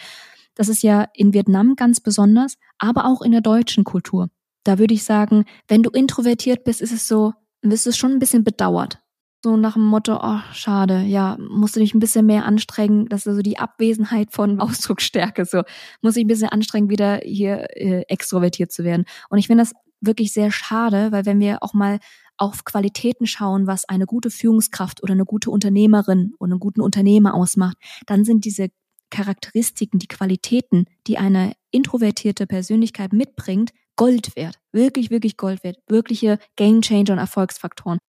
das 0.56 0.68
ist 0.68 0.82
ja 0.82 1.08
in 1.14 1.34
Vietnam 1.34 1.76
ganz 1.76 2.02
besonders, 2.02 2.56
aber 2.80 3.06
auch 3.06 3.22
in 3.22 3.32
der 3.32 3.42
deutschen 3.42 3.84
Kultur. 3.84 4.30
Da 4.70 4.78
würde 4.78 4.94
ich 4.94 5.04
sagen, 5.04 5.46
wenn 5.68 5.82
du 5.82 5.90
introvertiert 5.90 6.64
bist, 6.64 6.80
ist 6.80 6.92
es 6.92 7.08
so, 7.08 7.34
wirst 7.64 7.88
du 7.88 7.92
schon 7.92 8.12
ein 8.12 8.20
bisschen 8.20 8.44
bedauert. 8.44 9.00
So 9.44 9.58
nach 9.58 9.74
dem 9.74 9.84
Motto, 9.84 10.20
oh, 10.22 10.42
schade, 10.54 11.02
ja, 11.02 11.38
musst 11.40 11.76
du 11.76 11.80
dich 11.80 11.96
ein 11.96 12.00
bisschen 12.00 12.28
mehr 12.28 12.46
anstrengen. 12.46 13.08
Das 13.10 13.26
ist 13.26 13.36
so 13.36 13.42
die 13.42 13.58
Abwesenheit 13.58 14.32
von 14.32 14.60
Ausdrucksstärke. 14.60 15.46
So, 15.46 15.64
muss 16.04 16.18
ich 16.18 16.24
ein 16.24 16.28
bisschen 16.28 16.50
anstrengen, 16.50 16.88
wieder 16.88 17.20
hier 17.24 17.66
äh, 17.78 18.04
extrovertiert 18.10 18.72
zu 18.72 18.84
werden. 18.84 19.06
Und 19.32 19.40
ich 19.40 19.48
finde 19.48 19.64
das 19.64 19.74
wirklich 20.02 20.34
sehr 20.34 20.52
schade, 20.52 21.12
weil 21.12 21.26
wenn 21.26 21.40
wir 21.40 21.64
auch 21.64 21.74
mal 21.74 21.98
auf 22.38 22.64
Qualitäten 22.64 23.26
schauen, 23.26 23.66
was 23.66 23.90
eine 23.90 24.06
gute 24.06 24.30
Führungskraft 24.30 25.02
oder 25.02 25.14
eine 25.14 25.26
gute 25.26 25.50
Unternehmerin 25.50 26.34
oder 26.38 26.52
einen 26.52 26.60
guten 26.60 26.82
Unternehmer 26.82 27.34
ausmacht, 27.34 27.78
dann 28.06 28.24
sind 28.24 28.46
diese 28.46 28.68
Charakteristiken, 29.10 29.98
die 29.98 30.08
Qualitäten, 30.08 30.86
die 31.08 31.18
eine 31.18 31.54
introvertierte 31.72 32.46
Persönlichkeit 32.46 33.14
mitbringt, 33.14 33.72
Gold 34.00 34.34
wert. 34.38 34.56
Wirklich, 34.72 35.12
wirklich 35.12 35.36
Gold 35.36 35.62
wert. 35.66 35.78
Wirkliche 35.90 36.40
Game 36.56 36.82
Changer 36.82 37.12
und 37.12 37.20
Erfolgsfaktoren. 37.20 38.00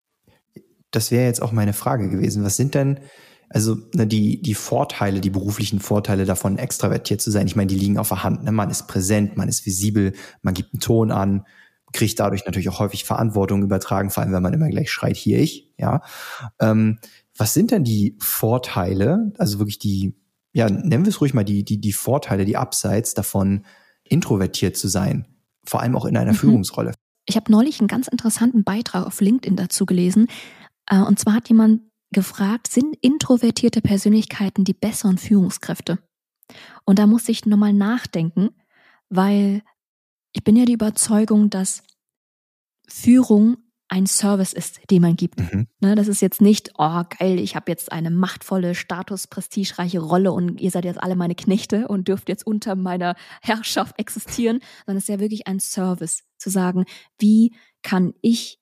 Das 0.93 1.11
wäre 1.11 1.25
jetzt 1.25 1.43
auch 1.43 1.51
meine 1.51 1.73
Frage 1.73 2.09
gewesen. 2.09 2.45
Was 2.45 2.57
sind 2.57 2.77
denn 2.77 3.01
also 3.49 3.77
ne, 3.95 4.07
die, 4.07 4.41
die 4.41 4.55
Vorteile, 4.55 5.21
die 5.21 5.31
beruflichen 5.31 5.81
Vorteile 5.81 6.25
davon, 6.27 6.59
extravertiert 6.59 7.21
zu 7.21 7.33
sein, 7.33 7.49
ich 7.49 7.57
meine, 7.57 7.67
die 7.67 7.75
liegen 7.75 7.99
auf 7.99 8.11
der 8.11 8.23
Hand. 8.23 8.45
Ne? 8.45 8.53
Man 8.53 8.71
ist 8.71 8.87
präsent, 8.87 9.37
man 9.37 9.49
ist 9.49 9.67
visibel, 9.67 10.13
man 10.43 10.55
gibt 10.55 10.73
einen 10.73 10.81
Ton 10.81 11.11
an, 11.11 11.45
kriegt 11.93 12.21
dadurch 12.21 12.45
natürlich 12.45 12.69
auch 12.69 12.79
häufig 12.79 13.05
Verantwortung 13.05 13.65
übertragen, 13.65 14.11
vor 14.11 14.23
allem 14.23 14.33
wenn 14.33 14.45
man 14.45 14.55
immer 14.55 14.69
gleich 14.69 14.93
schreit, 14.93 15.17
hier 15.17 15.41
ich, 15.41 15.75
ja. 15.77 16.03
Ähm, 16.61 17.01
was 17.37 17.53
sind 17.53 17.73
denn 17.73 17.83
die 17.83 18.17
Vorteile, 18.21 19.33
also 19.39 19.59
wirklich 19.59 19.81
die, 19.81 20.15
ja, 20.53 20.71
nennen 20.71 21.05
wir 21.05 21.11
es 21.11 21.21
ruhig 21.21 21.35
mal 21.35 21.45
die, 21.45 21.65
die, 21.65 21.81
die 21.81 21.93
Vorteile, 21.93 22.45
die 22.45 22.57
Abseits 22.57 23.15
davon, 23.15 23.65
introvertiert 24.05 24.77
zu 24.77 24.87
sein, 24.87 25.27
vor 25.71 25.81
allem 25.81 25.97
auch 25.97 26.05
in 26.05 26.17
einer 26.17 26.33
mhm. 26.33 26.37
Führungsrolle? 26.37 26.95
Ich 27.27 27.37
habe 27.37 27.51
neulich 27.51 27.81
einen 27.81 27.89
ganz 27.89 28.09
interessanten 28.09 28.65
Beitrag 28.65 29.07
auf 29.07 29.21
LinkedIn 29.21 29.57
dazu 29.57 29.87
gelesen. 29.87 30.27
Äh, 30.87 31.01
und 31.01 31.19
zwar 31.19 31.35
hat 31.35 31.49
jemand 31.49 31.83
gefragt, 32.13 32.69
sind 32.69 32.97
introvertierte 33.01 33.81
Persönlichkeiten 33.81 34.65
die 34.65 34.75
besseren 34.75 35.17
Führungskräfte? 35.17 35.99
Und 36.85 36.99
da 36.99 37.07
muss 37.07 37.29
ich 37.29 37.47
nochmal 37.47 37.73
nachdenken, 37.73 38.51
weil 39.09 39.63
ich 40.33 40.43
bin 40.43 40.57
ja 40.57 40.65
die 40.65 40.73
Überzeugung, 40.73 41.51
dass 41.51 41.85
Führung 42.89 43.59
ein 43.91 44.07
Service 44.07 44.53
ist, 44.53 44.81
den 44.91 45.03
man 45.03 45.17
gibt. 45.17 45.41
Mhm. 45.41 45.67
Ne, 45.81 45.97
das 45.97 46.07
ist 46.07 46.23
jetzt 46.23 46.41
nicht, 46.41 46.71
oh 46.79 47.03
geil, 47.19 47.41
ich 47.41 47.57
habe 47.57 47.71
jetzt 47.71 47.91
eine 47.91 48.11
machtvolle, 48.11 48.77
status, 48.77 49.27
prestigereiche 49.27 49.99
Rolle 49.99 50.33
und 50.33 50.61
ihr 50.61 50.71
seid 50.71 50.85
jetzt 50.85 51.03
alle 51.03 51.17
meine 51.17 51.35
Knechte 51.35 51.89
und 51.89 52.07
dürft 52.07 52.29
jetzt 52.29 52.47
unter 52.47 52.77
meiner 52.77 53.17
Herrschaft 53.43 53.99
existieren, 53.99 54.61
sondern 54.87 54.99
es 54.99 55.05
ist 55.05 55.09
ja 55.09 55.21
wirklich 55.21 55.49
ein 55.49 55.59
Service, 55.59 56.23
zu 56.39 56.51
sagen, 56.51 56.85
wie 57.19 57.55
kann 57.83 58.15
ich 58.23 58.61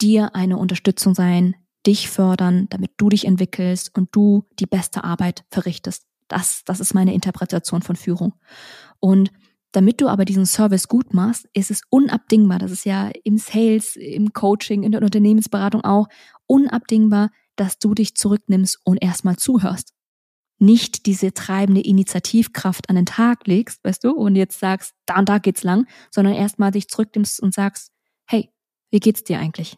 dir 0.00 0.34
eine 0.34 0.56
Unterstützung 0.56 1.14
sein, 1.14 1.56
dich 1.84 2.08
fördern, 2.08 2.68
damit 2.70 2.92
du 2.96 3.08
dich 3.08 3.26
entwickelst 3.26 3.94
und 3.94 4.10
du 4.12 4.44
die 4.60 4.66
beste 4.66 5.02
Arbeit 5.04 5.44
verrichtest. 5.50 6.04
Das, 6.28 6.62
das 6.64 6.80
ist 6.80 6.94
meine 6.94 7.12
Interpretation 7.12 7.82
von 7.82 7.96
Führung. 7.96 8.34
Und 9.00 9.32
damit 9.72 10.00
du 10.00 10.08
aber 10.08 10.24
diesen 10.24 10.46
Service 10.46 10.88
gut 10.88 11.14
machst, 11.14 11.48
ist 11.54 11.70
es 11.70 11.82
unabdingbar, 11.88 12.58
das 12.58 12.70
ist 12.70 12.84
ja 12.84 13.10
im 13.24 13.38
Sales, 13.38 13.96
im 13.96 14.32
Coaching, 14.32 14.82
in 14.82 14.92
der 14.92 15.02
Unternehmensberatung 15.02 15.82
auch, 15.82 16.08
unabdingbar, 16.46 17.30
dass 17.56 17.78
du 17.78 17.94
dich 17.94 18.14
zurücknimmst 18.14 18.80
und 18.84 19.02
erstmal 19.02 19.36
zuhörst. 19.36 19.92
Nicht 20.58 21.06
diese 21.06 21.34
treibende 21.34 21.80
Initiativkraft 21.80 22.88
an 22.88 22.96
den 22.96 23.06
Tag 23.06 23.46
legst, 23.46 23.82
weißt 23.82 24.04
du, 24.04 24.12
und 24.12 24.36
jetzt 24.36 24.60
sagst, 24.60 24.94
da 25.06 25.18
und 25.18 25.28
da 25.28 25.38
geht's 25.38 25.64
lang, 25.64 25.86
sondern 26.10 26.34
erstmal 26.34 26.70
dich 26.70 26.88
zurücknimmst 26.88 27.42
und 27.42 27.52
sagst, 27.52 27.90
hey, 28.26 28.50
wie 28.90 29.00
geht's 29.00 29.24
dir 29.24 29.38
eigentlich? 29.38 29.76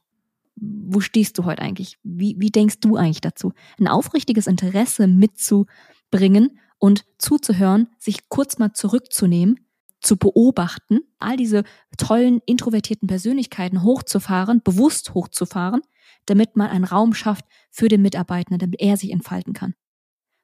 wo 0.56 1.00
stehst 1.00 1.38
du 1.38 1.44
heute 1.44 1.62
eigentlich? 1.62 1.98
Wie, 2.02 2.36
wie 2.38 2.50
denkst 2.50 2.80
du 2.80 2.96
eigentlich 2.96 3.20
dazu? 3.20 3.52
Ein 3.78 3.88
aufrichtiges 3.88 4.46
Interesse 4.46 5.06
mitzubringen 5.06 6.58
und 6.78 7.04
zuzuhören, 7.18 7.88
sich 7.98 8.28
kurz 8.28 8.58
mal 8.58 8.72
zurückzunehmen, 8.72 9.63
zu 10.04 10.16
beobachten, 10.16 11.00
all 11.18 11.36
diese 11.36 11.64
tollen 11.96 12.40
introvertierten 12.46 13.08
Persönlichkeiten 13.08 13.82
hochzufahren, 13.82 14.62
bewusst 14.62 15.14
hochzufahren, 15.14 15.82
damit 16.26 16.56
man 16.56 16.70
einen 16.70 16.84
Raum 16.84 17.14
schafft 17.14 17.44
für 17.70 17.88
den 17.88 18.02
Mitarbeitenden, 18.02 18.58
damit 18.58 18.80
er 18.80 18.96
sich 18.96 19.10
entfalten 19.10 19.52
kann. 19.52 19.74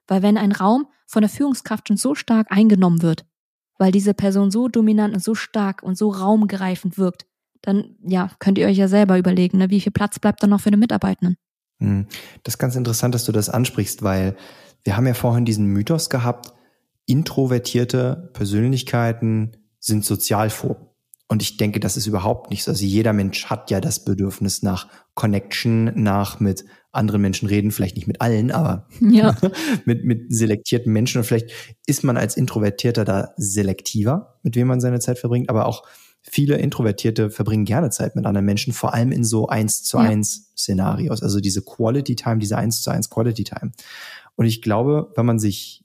Weil 0.07 0.21
wenn 0.21 0.37
ein 0.37 0.51
Raum 0.51 0.87
von 1.07 1.21
der 1.21 1.29
Führungskraft 1.29 1.87
schon 1.87 1.97
so 1.97 2.15
stark 2.15 2.47
eingenommen 2.49 3.01
wird, 3.01 3.25
weil 3.77 3.91
diese 3.91 4.13
Person 4.13 4.51
so 4.51 4.67
dominant 4.67 5.13
und 5.13 5.23
so 5.23 5.35
stark 5.35 5.83
und 5.83 5.97
so 5.97 6.09
raumgreifend 6.09 6.97
wirkt, 6.97 7.25
dann 7.61 7.95
ja, 8.03 8.31
könnt 8.39 8.57
ihr 8.57 8.67
euch 8.67 8.77
ja 8.77 8.87
selber 8.87 9.17
überlegen, 9.17 9.57
ne, 9.57 9.69
wie 9.69 9.81
viel 9.81 9.91
Platz 9.91 10.19
bleibt 10.19 10.41
dann 10.41 10.49
noch 10.49 10.61
für 10.61 10.71
den 10.71 10.79
Mitarbeitenden. 10.79 11.37
Hm. 11.79 12.07
Das 12.43 12.55
ist 12.55 12.57
ganz 12.57 12.75
interessant, 12.75 13.15
dass 13.15 13.25
du 13.25 13.31
das 13.31 13.49
ansprichst, 13.49 14.03
weil 14.03 14.35
wir 14.83 14.97
haben 14.97 15.07
ja 15.07 15.13
vorhin 15.13 15.45
diesen 15.45 15.67
Mythos 15.67 16.09
gehabt, 16.09 16.53
introvertierte 17.11 18.29
Persönlichkeiten 18.33 19.57
sind 19.79 20.05
sozialphob. 20.05 20.95
Und 21.27 21.41
ich 21.41 21.57
denke, 21.57 21.79
das 21.79 21.97
ist 21.97 22.07
überhaupt 22.07 22.49
nicht 22.49 22.63
so. 22.63 22.71
Also 22.71 22.85
jeder 22.85 23.13
Mensch 23.13 23.45
hat 23.45 23.71
ja 23.71 23.79
das 23.79 24.03
Bedürfnis 24.03 24.63
nach 24.63 24.87
Connection, 25.13 25.91
nach 25.95 26.39
mit 26.39 26.65
anderen 26.91 27.21
Menschen 27.21 27.47
reden, 27.47 27.71
vielleicht 27.71 27.95
nicht 27.95 28.07
mit 28.07 28.19
allen, 28.19 28.51
aber 28.51 28.87
ja. 28.99 29.35
mit, 29.85 30.03
mit 30.03 30.33
selektierten 30.33 30.91
Menschen. 30.91 31.19
Und 31.19 31.23
vielleicht 31.23 31.51
ist 31.85 32.03
man 32.03 32.17
als 32.17 32.35
Introvertierter 32.35 33.05
da 33.05 33.33
selektiver, 33.37 34.39
mit 34.43 34.55
wem 34.55 34.67
man 34.67 34.81
seine 34.81 34.99
Zeit 34.99 35.19
verbringt, 35.19 35.49
aber 35.49 35.65
auch 35.67 35.83
viele 36.21 36.57
Introvertierte 36.57 37.29
verbringen 37.29 37.65
gerne 37.65 37.89
Zeit 37.89 38.15
mit 38.15 38.25
anderen 38.25 38.45
Menschen, 38.45 38.73
vor 38.73 38.93
allem 38.93 39.11
in 39.11 39.23
so 39.23 39.47
eins 39.47 39.83
zu 39.83 39.97
eins 39.97 40.51
Szenarios, 40.55 41.23
also 41.23 41.39
diese 41.39 41.61
Quality 41.61 42.15
Time, 42.15 42.37
diese 42.37 42.57
eins 42.57 42.81
zu 42.81 42.91
eins 42.91 43.09
Quality 43.09 43.43
Time. 43.43 43.71
Und 44.35 44.45
ich 44.45 44.61
glaube, 44.61 45.11
wenn 45.15 45.25
man 45.25 45.39
sich, 45.39 45.80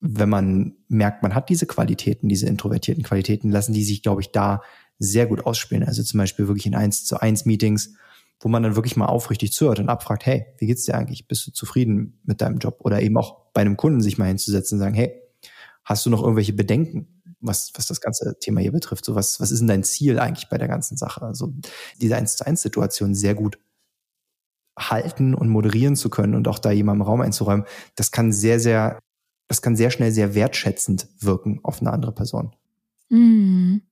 wenn 0.00 0.28
man 0.28 0.74
merkt, 0.88 1.22
man 1.22 1.34
hat 1.34 1.48
diese 1.48 1.66
Qualitäten, 1.66 2.28
diese 2.28 2.46
introvertierten 2.46 3.04
Qualitäten, 3.04 3.50
lassen 3.50 3.72
die 3.72 3.84
sich, 3.84 4.02
glaube 4.02 4.22
ich, 4.22 4.32
da 4.32 4.62
sehr 4.98 5.26
gut 5.26 5.46
ausspielen. 5.46 5.84
Also 5.84 6.02
zum 6.02 6.18
Beispiel 6.18 6.48
wirklich 6.48 6.66
in 6.66 6.74
eins 6.74 7.04
zu 7.04 7.20
eins 7.20 7.44
Meetings, 7.44 7.94
wo 8.40 8.48
man 8.48 8.62
dann 8.62 8.76
wirklich 8.76 8.96
mal 8.96 9.06
aufrichtig 9.06 9.52
zuhört 9.52 9.78
und 9.78 9.88
abfragt, 9.88 10.24
hey, 10.24 10.46
wie 10.58 10.66
geht's 10.66 10.84
dir 10.84 10.94
eigentlich? 10.94 11.28
Bist 11.28 11.46
du 11.46 11.52
zufrieden 11.52 12.20
mit 12.24 12.40
deinem 12.40 12.58
Job? 12.58 12.78
Oder 12.80 13.02
eben 13.02 13.16
auch 13.18 13.52
bei 13.52 13.60
einem 13.60 13.76
Kunden 13.76 14.00
sich 14.00 14.18
mal 14.18 14.26
hinzusetzen 14.26 14.76
und 14.76 14.80
sagen, 14.80 14.94
hey, 14.94 15.20
hast 15.84 16.06
du 16.06 16.10
noch 16.10 16.22
irgendwelche 16.22 16.52
Bedenken? 16.52 17.20
was, 17.40 17.72
was 17.74 17.86
das 17.86 18.00
ganze 18.00 18.38
Thema 18.38 18.60
hier 18.60 18.72
betrifft. 18.72 19.04
So 19.04 19.14
was, 19.14 19.40
was 19.40 19.50
ist 19.50 19.60
denn 19.60 19.68
dein 19.68 19.84
Ziel 19.84 20.18
eigentlich 20.18 20.48
bei 20.48 20.58
der 20.58 20.68
ganzen 20.68 20.96
Sache? 20.96 21.22
Also 21.22 21.52
diese 22.00 22.16
1 22.16 22.36
zu 22.36 22.46
1 22.46 22.62
Situation 22.62 23.14
sehr 23.14 23.34
gut 23.34 23.58
halten 24.78 25.34
und 25.34 25.48
moderieren 25.48 25.96
zu 25.96 26.10
können 26.10 26.34
und 26.34 26.48
auch 26.48 26.58
da 26.58 26.70
jemandem 26.70 27.02
Raum 27.02 27.20
einzuräumen, 27.20 27.66
das 27.96 28.12
kann 28.12 28.32
sehr, 28.32 28.60
sehr, 28.60 28.98
das 29.50 29.62
kann 29.62 29.74
sehr 29.74 29.90
schnell 29.90 30.12
sehr 30.12 30.36
wertschätzend 30.36 31.08
wirken 31.18 31.58
auf 31.64 31.80
eine 31.80 31.92
andere 31.92 32.12
Person. 32.12 32.54
Mhm. 33.08 33.82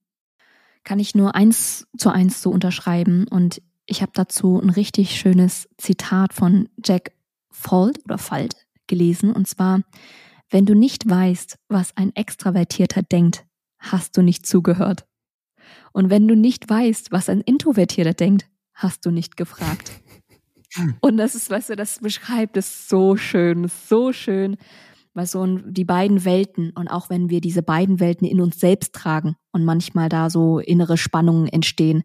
Kann 0.85 1.01
ich 1.01 1.17
nur 1.17 1.35
eins 1.35 1.89
zu 1.99 2.11
eins 2.11 2.41
so 2.41 2.51
unterschreiben 2.51 3.27
und 3.27 3.61
ich 3.85 4.01
habe 4.01 4.13
dazu 4.15 4.61
ein 4.61 4.71
richtig 4.71 5.19
schönes 5.19 5.69
Zitat 5.77 6.33
von 6.33 6.69
Jack 6.85 7.11
Fold 7.51 8.05
oder 8.05 8.19
Falt 8.19 8.55
gelesen 8.87 9.33
und 9.33 9.49
zwar 9.49 9.81
wenn 10.49 10.65
du 10.65 10.75
nicht 10.75 11.11
weißt, 11.11 11.59
was 11.69 11.95
ein 11.97 12.15
Extravertierter 12.15 13.03
denkt, 13.03 13.45
hast 13.81 14.17
du 14.17 14.23
nicht 14.23 14.47
zugehört. 14.47 15.07
Und 15.93 16.09
wenn 16.09 16.29
du 16.29 16.37
nicht 16.37 16.71
weißt, 16.71 17.11
was 17.11 17.29
ein 17.29 17.41
Introvertierter 17.41 18.15
denkt, 18.15 18.49
hast 18.75 19.05
du 19.05 19.11
nicht 19.11 19.37
gefragt. 19.37 19.91
Und 21.01 21.17
das 21.17 21.35
ist, 21.35 21.51
weißt 21.51 21.71
du, 21.71 21.77
das 21.77 21.99
beschreibt 21.99 22.57
es 22.57 22.89
so 22.89 23.17
schön, 23.17 23.69
so 23.69 24.13
schön, 24.13 24.57
weil 25.19 25.27
so 25.27 25.45
die 25.45 25.85
beiden 25.85 26.25
Welten 26.25 26.71
und 26.71 26.87
auch 26.87 27.11
wenn 27.11 27.29
wir 27.29 27.41
diese 27.41 27.65
beiden 27.65 27.99
Welten 27.99 28.25
in 28.25 28.41
uns 28.41 28.61
selbst 28.61 28.95
tragen 28.95 29.35
und 29.51 29.65
manchmal 29.65 30.09
da 30.09 30.31
so 30.31 30.61
innere 30.61 30.97
Spannungen 30.97 31.49
entstehen, 31.49 32.05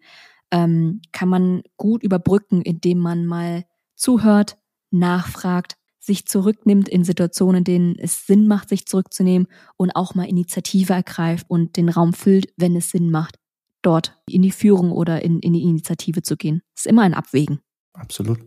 ähm, 0.50 1.00
kann 1.12 1.30
man 1.30 1.62
gut 1.78 2.02
überbrücken, 2.02 2.64
indem 2.64 2.98
man 2.98 3.28
mal 3.28 3.66
zuhört, 3.96 4.58
nachfragt 4.90 5.76
sich 6.00 6.26
zurücknimmt 6.26 6.90
in 6.90 7.04
Situationen, 7.04 7.60
in 7.60 7.64
denen 7.64 7.96
es 8.00 8.26
Sinn 8.26 8.48
macht, 8.48 8.70
sich 8.70 8.88
zurückzunehmen 8.88 9.48
und 9.78 9.92
auch 9.92 10.16
mal 10.16 10.28
Initiative 10.28 10.94
ergreift 10.94 11.46
und 11.48 11.78
den 11.78 11.90
Raum 11.90 12.14
füllt, 12.14 12.52
wenn 12.58 12.76
es 12.76 12.90
Sinn 12.90 13.12
macht, 13.12 13.38
dort 13.84 14.20
in 14.28 14.42
die 14.42 14.52
Führung 14.52 14.92
oder 14.92 15.22
in, 15.22 15.40
in 15.40 15.54
die 15.54 15.62
Initiative 15.62 16.24
zu 16.24 16.36
gehen. 16.36 16.64
Es 16.76 16.86
ist 16.86 16.90
immer 16.90 17.04
ein 17.04 17.14
Abwägen. 17.14 17.60
Absolut. 17.94 18.40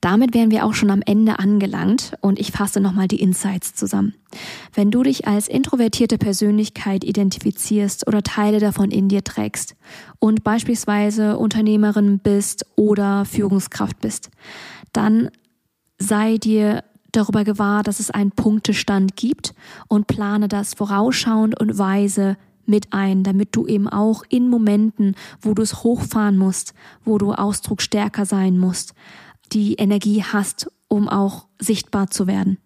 Damit 0.00 0.34
wären 0.34 0.50
wir 0.50 0.64
auch 0.64 0.74
schon 0.74 0.90
am 0.90 1.02
Ende 1.04 1.38
angelangt 1.38 2.14
und 2.20 2.38
ich 2.38 2.52
fasse 2.52 2.80
nochmal 2.80 3.08
die 3.08 3.20
Insights 3.20 3.74
zusammen. 3.74 4.14
Wenn 4.72 4.90
du 4.90 5.02
dich 5.02 5.26
als 5.26 5.48
introvertierte 5.48 6.18
Persönlichkeit 6.18 7.04
identifizierst 7.04 8.06
oder 8.06 8.22
Teile 8.22 8.60
davon 8.60 8.90
in 8.90 9.08
dir 9.08 9.24
trägst 9.24 9.76
und 10.18 10.44
beispielsweise 10.44 11.38
Unternehmerin 11.38 12.18
bist 12.18 12.66
oder 12.76 13.24
Führungskraft 13.24 14.00
bist, 14.00 14.30
dann 14.92 15.30
sei 15.98 16.36
dir 16.36 16.84
darüber 17.12 17.44
gewahr, 17.44 17.82
dass 17.82 18.00
es 18.00 18.10
einen 18.10 18.32
Punktestand 18.32 19.16
gibt 19.16 19.54
und 19.88 20.06
plane 20.06 20.48
das 20.48 20.74
vorausschauend 20.74 21.58
und 21.58 21.78
weise 21.78 22.36
mit 22.66 22.92
ein, 22.92 23.22
damit 23.22 23.54
du 23.54 23.66
eben 23.66 23.88
auch 23.88 24.24
in 24.28 24.48
Momenten, 24.48 25.14
wo 25.40 25.54
du 25.54 25.62
es 25.62 25.84
hochfahren 25.84 26.36
musst, 26.36 26.74
wo 27.04 27.18
du 27.18 27.32
ausdrucksstärker 27.32 28.24
sein 28.24 28.58
musst, 28.58 28.94
die 29.54 29.74
Energie 29.74 30.22
hast, 30.22 30.70
um 30.88 31.08
auch 31.08 31.46
sichtbar 31.58 32.10
zu 32.10 32.26
werden. 32.26 32.58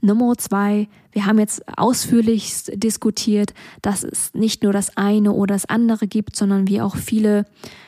Nummer 0.00 0.36
zwei, 0.36 0.88
wir 1.12 1.26
haben 1.26 1.38
jetzt 1.38 1.62
ausführlich 1.78 2.64
diskutiert, 2.74 3.54
dass 3.82 4.02
es 4.04 4.34
nicht 4.34 4.62
nur 4.62 4.72
das 4.72 4.96
eine 4.96 5.32
oder 5.32 5.54
das 5.54 5.66
andere 5.66 6.06
gibt, 6.06 6.36
sondern 6.36 6.68
wir 6.68 6.84
auch 6.84 6.96
viele 6.96 7.46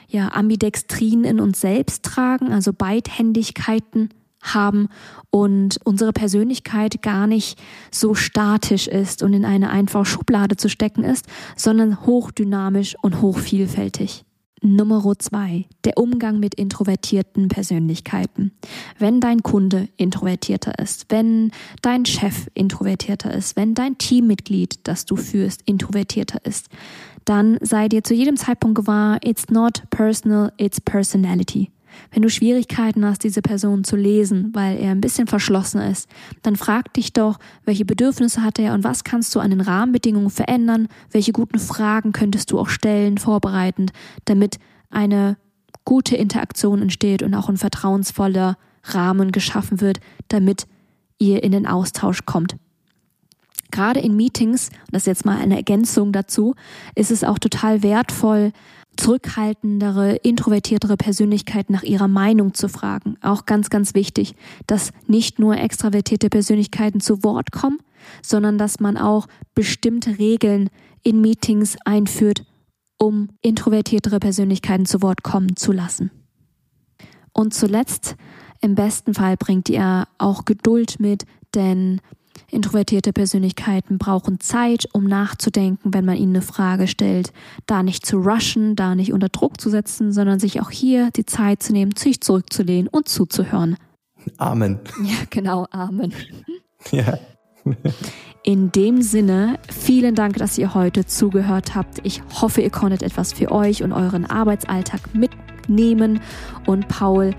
ja, 0.09 0.33
Ambidextrien 0.33 1.25
in 1.25 1.41
uns 1.41 1.61
selbst 1.61 2.03
tragen, 2.03 2.53
also 2.53 2.73
Beidhändigkeiten 2.73 4.11
haben 4.43 4.89
und 5.31 5.79
unsere 5.85 6.13
Persönlichkeit 6.13 7.03
gar 7.03 7.27
nicht 7.27 7.59
so 7.91 8.15
statisch 8.15 8.87
ist 8.87 9.23
und 9.23 9.33
in 9.33 9.45
eine 9.45 9.71
einfache 9.71 10.05
Schublade 10.05 10.57
zu 10.57 10.69
stecken 10.69 11.03
ist, 11.03 11.27
sondern 11.57 12.07
hochdynamisch 12.07 12.97
und 13.03 13.21
hochvielfältig. 13.21 14.26
Nummer 14.75 15.15
zwei, 15.19 15.67
der 15.85 15.99
Umgang 15.99 16.41
mit 16.41 16.55
introvertierten 16.55 17.49
Persönlichkeiten. 17.49 18.53
Wenn 18.99 19.21
dein 19.21 19.43
Kunde 19.43 19.89
introvertierter 19.97 20.79
ist, 20.79 21.07
wenn 21.11 21.53
dein 21.83 22.05
Chef 22.05 22.49
introvertierter 22.55 23.33
ist, 23.33 23.57
wenn 23.57 23.75
dein 23.75 23.99
Teammitglied, 23.99 24.81
das 24.85 25.05
du 25.05 25.17
führst, 25.17 25.63
introvertierter 25.67 26.45
ist, 26.45 26.69
dann 27.25 27.59
sei 27.61 27.89
dir 27.89 28.03
zu 28.03 28.15
jedem 28.15 28.37
Zeitpunkt 28.37 28.77
gewahr, 28.77 29.19
it's 29.23 29.49
not 29.51 29.83
personal, 29.91 30.53
it's 30.57 30.81
personality. 30.81 31.71
Wenn 32.13 32.23
du 32.23 32.31
Schwierigkeiten 32.31 33.05
hast, 33.05 33.25
diese 33.25 33.43
Person 33.43 33.85
zu 33.85 33.97
lesen, 33.97 34.51
weil 34.55 34.79
er 34.79 34.91
ein 34.91 35.01
bisschen 35.01 35.27
verschlossen 35.27 35.81
ist, 35.81 36.09
dann 36.43 36.57
frag 36.57 36.93
dich 36.95 37.13
doch, 37.13 37.39
welche 37.65 37.85
Bedürfnisse 37.85 38.43
hat 38.43 38.59
er 38.59 38.75
und 38.75 38.85
was 38.85 39.05
kannst 39.05 39.35
du 39.35 39.41
an 39.41 39.51
den 39.51 39.61
Rahmenbedingungen 39.61 40.31
verändern, 40.31 40.89
welche 41.11 41.33
guten 41.33 41.59
Fragen 41.59 42.13
könntest 42.13 42.51
du 42.53 42.59
auch 42.59 42.69
stellen, 42.69 43.19
vorbereitend, 43.19 43.93
damit 44.25 44.59
eine 44.91 45.37
gute 45.85 46.17
Interaktion 46.17 46.83
entsteht 46.83 47.23
und 47.23 47.35
auch 47.35 47.49
ein 47.49 47.57
vertrauensvoller 47.57 48.57
Rahmen 48.85 49.33
geschaffen 49.33 49.81
wird, 49.81 50.01
damit 50.29 50.67
ihr 51.19 51.43
in 51.43 51.53
den 51.53 51.67
Austausch 51.67 52.25
kommt. 52.27 52.57
Gerade 53.71 54.01
in 54.01 54.17
Meetings, 54.17 54.71
das 54.91 55.03
ist 55.03 55.07
jetzt 55.07 55.25
mal 55.25 55.39
eine 55.39 55.57
Ergänzung 55.57 56.13
dazu, 56.13 56.55
ist 56.95 57.11
es 57.11 57.25
auch 57.25 57.39
total 57.39 57.83
wertvoll, 57.83 58.53
zurückhaltendere, 58.97 60.17
introvertiertere 60.17 60.97
Persönlichkeiten 60.97 61.73
nach 61.73 61.83
ihrer 61.83 62.09
Meinung 62.09 62.55
zu 62.55 62.69
fragen. 62.69 63.17
Auch 63.21 63.47
ganz, 63.47 63.71
ganz 63.71 63.95
wichtig, 63.95 64.35
dass 64.67 64.93
nicht 65.07 65.39
nur 65.39 65.57
extravertierte 65.57 66.29
Persönlichkeiten 66.29 67.01
zu 67.01 67.23
Wort 67.23 67.53
kommen, 67.53 67.79
sondern 68.23 68.59
dass 68.59 68.81
man 68.81 68.97
auch 68.97 69.27
bestimmte 69.55 70.19
Regeln 70.19 70.71
in 71.03 71.21
Meetings 71.21 71.77
einführt, 71.85 72.45
um 72.99 73.29
introvertiertere 73.43 74.19
Persönlichkeiten 74.19 74.87
zu 74.87 75.03
Wort 75.03 75.23
kommen 75.23 75.57
zu 75.57 75.73
lassen. 75.73 76.11
Und 77.33 77.53
zuletzt, 77.53 78.17
im 78.61 78.75
besten 78.75 79.15
Fall 79.15 79.37
bringt 79.37 79.69
ihr 79.69 80.09
auch 80.19 80.45
Geduld 80.47 80.99
mit, 80.99 81.25
denn 81.55 82.01
Introvertierte 82.51 83.13
Persönlichkeiten 83.13 83.99
brauchen 83.99 84.41
Zeit, 84.41 84.89
um 84.93 85.05
nachzudenken, 85.05 85.93
wenn 85.95 86.05
man 86.05 86.17
ihnen 86.17 86.37
eine 86.37 86.43
Frage 86.43 86.87
stellt, 86.87 87.33
da 87.67 87.83
nicht 87.83 88.07
zu 88.07 88.19
rushen, 88.19 88.77
da 88.77 88.95
nicht 88.95 89.13
unter 89.13 89.29
Druck 89.29 89.61
zu 89.61 89.71
setzen, 89.71 90.13
sondern 90.13 90.39
sich 90.39 90.61
auch 90.61 90.71
hier 90.71 91.11
die 91.11 91.27
Zeit 91.27 91.63
zu 91.63 91.73
nehmen, 91.73 91.93
sich 91.97 92.21
zurückzulehnen 92.21 92.89
und 92.89 93.09
zuzuhören. 93.09 93.77
Amen. 94.39 94.81
Ja, 95.05 95.17
genau, 95.31 95.67
Amen. 95.71 96.13
Ja. 96.91 97.19
In 98.43 98.71
dem 98.71 99.03
Sinne, 99.03 99.59
vielen 99.69 100.15
Dank, 100.15 100.37
dass 100.37 100.57
ihr 100.57 100.75
heute 100.75 101.05
zugehört 101.05 101.75
habt. 101.75 101.99
Ich 102.05 102.23
hoffe, 102.41 102.61
ihr 102.61 102.71
konntet 102.71 103.03
etwas 103.03 103.33
für 103.33 103.51
euch 103.51 103.83
und 103.83 103.93
euren 103.93 104.25
Arbeitsalltag 104.25 105.15
mitnehmen. 105.15 106.21
Und 106.65 106.87
Paul, 106.87 107.35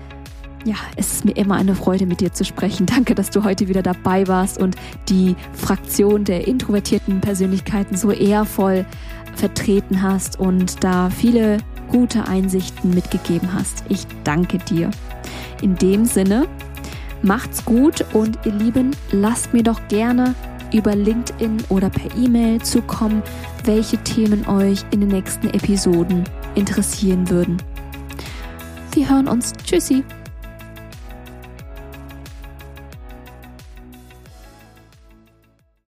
ja, 0.64 0.74
es 0.96 1.12
ist 1.14 1.24
mir 1.24 1.36
immer 1.36 1.56
eine 1.56 1.74
Freude, 1.74 2.06
mit 2.06 2.20
dir 2.20 2.32
zu 2.32 2.44
sprechen. 2.44 2.86
Danke, 2.86 3.14
dass 3.14 3.30
du 3.30 3.44
heute 3.44 3.68
wieder 3.68 3.82
dabei 3.82 4.26
warst 4.26 4.58
und 4.60 4.76
die 5.08 5.36
Fraktion 5.52 6.24
der 6.24 6.46
introvertierten 6.46 7.20
Persönlichkeiten 7.20 7.96
so 7.96 8.10
ehrvoll 8.10 8.84
vertreten 9.34 10.02
hast 10.02 10.38
und 10.38 10.82
da 10.82 11.10
viele 11.10 11.58
gute 11.88 12.26
Einsichten 12.26 12.90
mitgegeben 12.90 13.52
hast. 13.54 13.84
Ich 13.88 14.06
danke 14.24 14.58
dir. 14.58 14.90
In 15.62 15.76
dem 15.76 16.04
Sinne, 16.04 16.46
macht's 17.22 17.64
gut 17.64 18.04
und 18.12 18.38
ihr 18.44 18.52
Lieben, 18.52 18.94
lasst 19.12 19.54
mir 19.54 19.62
doch 19.62 19.80
gerne 19.88 20.34
über 20.72 20.94
LinkedIn 20.94 21.64
oder 21.68 21.88
per 21.88 22.14
E-Mail 22.16 22.60
zukommen, 22.60 23.22
welche 23.64 23.96
Themen 23.98 24.46
euch 24.46 24.84
in 24.90 25.00
den 25.00 25.08
nächsten 25.08 25.48
Episoden 25.48 26.24
interessieren 26.54 27.30
würden. 27.30 27.56
Wir 28.92 29.08
hören 29.08 29.28
uns. 29.28 29.52
Tschüssi. 29.64 30.04